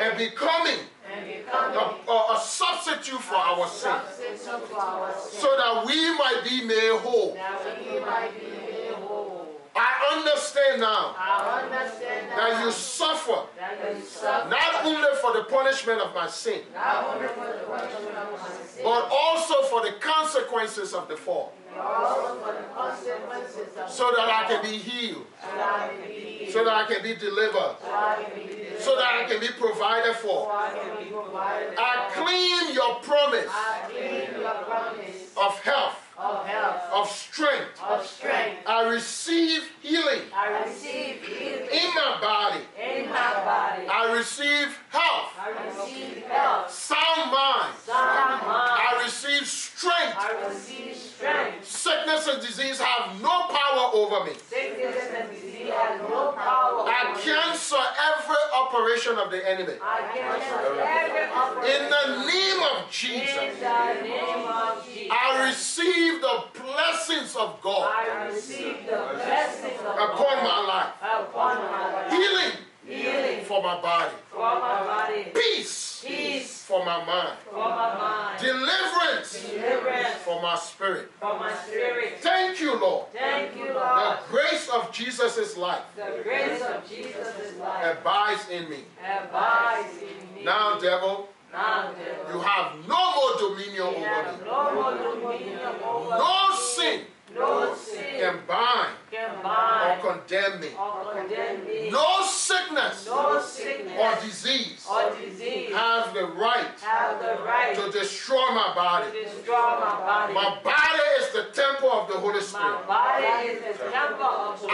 and 0.00 0.18
becoming 0.18 0.78
a, 1.08 2.10
a- 2.10 2.40
substitute 2.42 3.20
for 3.20 3.36
our 3.36 3.66
sin 3.68 3.92
substitute 3.92 4.68
for 4.68 4.80
our 4.80 5.14
sin, 5.16 5.40
so 5.40 5.56
that 5.56 5.86
we 5.86 6.10
might 6.18 6.42
be 6.44 6.64
made 6.64 6.98
whole. 7.00 7.34
that 7.34 7.60
we 7.80 8.00
might 8.00 8.30
be 8.38 8.46
made 8.46 8.92
whole. 8.94 9.46
I 9.76 10.07
understand 10.28 10.80
now 10.80 11.14
I 11.18 11.62
understand 11.64 12.30
that 12.30 12.36
now 12.36 12.64
you 12.64 12.72
suffer 12.72 13.46
that 13.56 13.96
you 13.96 14.02
suffer 14.02 14.48
not 14.50 14.84
only 14.84 15.08
for 15.20 15.32
the 15.32 15.44
punishment 15.44 16.00
of 16.00 16.14
my 16.14 16.26
sin, 16.28 16.60
not 16.74 17.04
only 17.14 17.28
for 17.28 17.46
the 17.46 17.62
of 17.62 17.68
my 17.68 18.48
sin, 18.64 18.84
but 18.84 19.08
also 19.10 19.62
for 19.62 19.82
the 19.82 19.92
consequences 20.00 20.94
of 20.94 21.08
the 21.08 21.16
fall, 21.16 21.52
but 21.74 21.80
also 21.80 22.40
for 22.40 22.52
the 22.52 22.68
consequences 22.74 23.76
of 23.76 23.90
so 23.90 24.12
that 24.16 24.28
I 24.28 24.44
can 24.48 24.62
be 24.62 24.76
healed, 24.78 25.26
so 25.40 25.54
that 25.54 25.64
I 25.64 25.88
can 25.88 26.06
be 26.08 26.50
so 26.50 26.64
that 26.64 26.74
I 26.74 26.84
can 26.86 27.02
be 27.02 27.14
delivered, 27.14 27.76
so 27.80 27.92
I 27.92 28.24
can 28.24 28.34
be 28.34 28.46
delivered, 28.46 28.80
so 28.80 28.96
that 28.96 29.04
I 29.04 29.24
can 29.28 29.40
be 29.40 29.48
provided 29.48 30.14
for. 30.16 30.50
I 30.50 30.70
can 30.70 31.04
be 31.04 31.10
provided 31.10 31.74
I 31.78 32.08
for. 32.08 32.22
claim 32.22 32.74
your 32.74 32.94
promise 33.00 33.50
I 33.50 33.88
claim 33.88 34.40
your 34.40 34.54
promise 34.64 35.32
of 35.36 35.58
health, 35.60 35.97
of 36.28 36.46
health, 36.46 36.82
of 36.92 37.08
strength. 37.10 37.80
of 37.82 38.06
strength. 38.06 38.56
I 38.66 38.88
receive 38.90 39.62
healing 39.82 40.22
I 40.34 40.64
receive 40.64 41.22
healing 41.22 41.68
in 41.72 41.88
my 41.94 42.18
body. 42.20 42.60
in 42.78 43.08
my 43.08 43.34
body. 43.44 43.86
I 43.88 44.12
receive 44.16 44.78
health, 44.90 45.32
I 45.40 45.50
receive 45.66 46.24
health, 46.24 46.70
sound 46.70 47.32
mind. 47.32 47.74
sound 47.84 48.46
mind. 48.46 48.70
I 48.88 49.00
receive 49.04 49.46
strength. 49.46 50.16
I 50.18 50.46
receive 50.48 50.94
strength. 50.96 51.64
Sickness 51.66 52.26
and 52.28 52.40
disease 52.40 52.78
have 52.80 53.20
no 53.22 53.46
power 53.48 53.90
over 53.94 54.24
me. 54.26 54.32
Sickness 54.48 54.96
and 55.16 55.30
disease 55.30 55.70
has 55.70 56.00
no 56.02 56.32
power 56.32 56.84
I 56.88 57.14
cancel 57.20 57.78
every 57.78 58.42
operation 58.54 59.18
of 59.18 59.30
the 59.30 59.40
enemy. 59.48 59.74
I 59.82 60.00
cancel 60.14 60.78
every 60.80 61.24
operation 61.32 61.84
In 61.84 61.90
the 61.90 62.26
name 62.26 62.60
of 62.62 62.78
in 62.84 62.90
Jesus, 62.90 63.58
the 63.60 64.02
name 64.02 64.46
of 64.48 64.86
Jesus. 64.86 65.08
I 65.10 65.46
receive 65.48 66.20
the 66.20 66.44
blessings 66.62 67.36
of 67.36 67.60
God 67.62 67.92
I 67.94 68.26
receive 68.26 68.76
the 68.86 69.10
blessings 69.14 69.80
of 69.80 69.86
upon 69.86 70.16
God 70.16 70.42
my 70.42 70.60
life. 70.66 71.26
upon 71.28 71.56
my 71.58 71.92
life. 71.92 72.12
Healing 72.12 72.52
Healing 72.86 73.44
for 73.44 73.62
my 73.62 73.80
body. 73.82 74.14
for 74.30 74.38
my 74.38 74.82
body. 74.82 75.26
Peace 75.34 76.02
Peace 76.06 76.62
for 76.64 76.84
my 76.86 77.04
mind. 77.04 77.36
for 77.50 77.56
my 77.58 77.94
mind. 77.94 78.40
Deliverance 78.40 79.42
Deliverance 79.50 80.14
for 80.24 80.40
my 80.40 80.54
spirit. 80.56 81.10
for 81.20 81.38
my 81.38 81.52
spirit. 81.54 82.18
Thank 82.20 82.60
you, 82.60 82.78
Lord. 82.78 83.06
Thank 83.12 83.56
you, 83.56 83.66
The 83.68 83.74
Lord. 83.74 84.18
grace 84.30 84.68
of 84.68 84.90
Jesus' 84.92 85.56
life 85.56 85.82
The 85.96 86.20
grace 86.22 86.62
of 86.62 86.88
Jesus' 86.88 87.56
life 87.58 87.67
abides 87.82 88.48
in 88.50 88.68
me. 88.68 88.84
abides 89.02 89.94
in 90.02 90.34
me. 90.36 90.44
Now, 90.44 90.78
devil, 90.78 91.28
Now, 91.52 91.92
devil, 91.92 92.34
you 92.34 92.40
have 92.40 92.72
no 92.86 93.14
more 93.14 93.32
dominion 93.50 93.82
over 93.82 93.98
me. 93.98 94.44
no 94.44 94.74
more 94.74 94.92
dominion 94.96 95.60
over 95.84 96.10
No 96.10 96.48
me. 96.50 96.56
sin 96.56 97.00
No 97.34 97.74
sin 97.74 98.20
can 98.20 98.38
bind 98.46 98.94
can 99.10 99.30
bind 99.42 100.00
or 100.02 100.12
condemn 100.14 100.60
me. 100.60 100.68
or 100.78 101.12
condemn 101.14 101.64
me. 101.66 101.90
No 101.90 102.22
sickness 102.24 103.06
No 103.06 103.36
or 103.36 104.14
disease 104.22 104.86
or 104.90 105.10
disease 105.20 105.72
has 105.74 106.12
the 106.14 106.24
right 106.26 106.66
have 106.80 107.20
the 107.20 107.42
right 107.44 107.74
to 107.76 107.90
destroy 107.90 108.48
my 108.52 108.68
to 108.68 108.74
body. 108.74 109.06
destroy 109.24 109.56
my 109.56 109.94
body. 110.08 110.32
My 110.34 110.58
body 110.62 111.04
is 111.20 111.28
the 111.32 111.44
temple 111.52 111.90
of 111.92 112.08
the 112.08 112.18
Holy 112.18 112.40
Spirit. 112.40 112.80
My 112.88 113.20
body 113.20 113.48
is 113.52 113.76
the 113.78 113.84
temple 113.90 114.24
of 114.26 114.60
the 114.60 114.67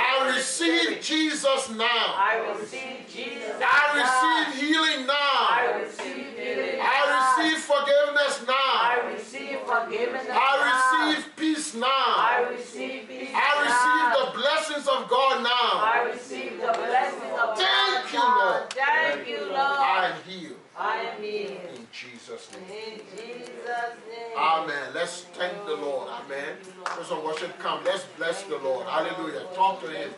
Jesus 1.54 1.76
now. 1.76 1.86
I 1.86 2.54
receive 2.58 3.06
Jesus. 3.08 3.54
I 3.60 4.44
receive 4.50 4.60
healing 4.62 5.06
I 5.08 5.70
now. 5.70 5.84
receive 5.84 6.26
healing. 6.36 6.80
I 6.80 7.38
receive 7.38 7.58
forgiveness 7.62 8.44
now. 8.46 8.54
I 8.54 9.12
receive 9.12 9.58
forgiveness. 9.60 10.26
I 10.30 11.14
receive 11.14 11.36
peace 11.36 11.74
now. 11.74 11.86
I 11.86 12.48
receive 12.50 13.08
peace. 13.08 13.30
I 13.34 13.50
receive 13.62 14.06
the 14.18 14.38
blessings 14.40 14.88
of 14.88 15.08
God 15.08 15.42
now. 15.42 15.80
I 15.80 16.10
receive 16.12 16.52
the 16.60 16.72
blessings 16.72 17.38
of 17.38 17.56
Thank 17.56 18.12
God. 18.12 18.12
you, 18.12 18.20
Lord. 18.20 18.72
Thank 18.72 19.28
you, 19.28 19.40
Lord. 19.46 19.54
I 19.54 20.10
am 20.12 20.22
healed 20.28 20.56
I 20.76 20.96
am 21.02 21.22
healed. 21.22 21.50
in 21.76 21.86
Jesus' 21.92 22.50
name. 22.52 22.94
In 22.94 23.00
Jesus' 23.16 23.94
name. 24.10 24.36
Amen. 24.36 24.90
Let's 24.92 25.22
thank 25.34 25.54
the 25.66 25.76
Lord. 25.76 26.08
Amen. 26.08 26.56
Let's 26.96 27.10
worship 27.10 27.56
come. 27.60 27.84
Let's 27.84 28.04
bless 28.16 28.42
the 28.42 28.58
Lord. 28.58 28.86
Hallelujah. 28.86 29.46
Talk 29.54 29.80
to 29.82 29.88
him. 29.88 30.10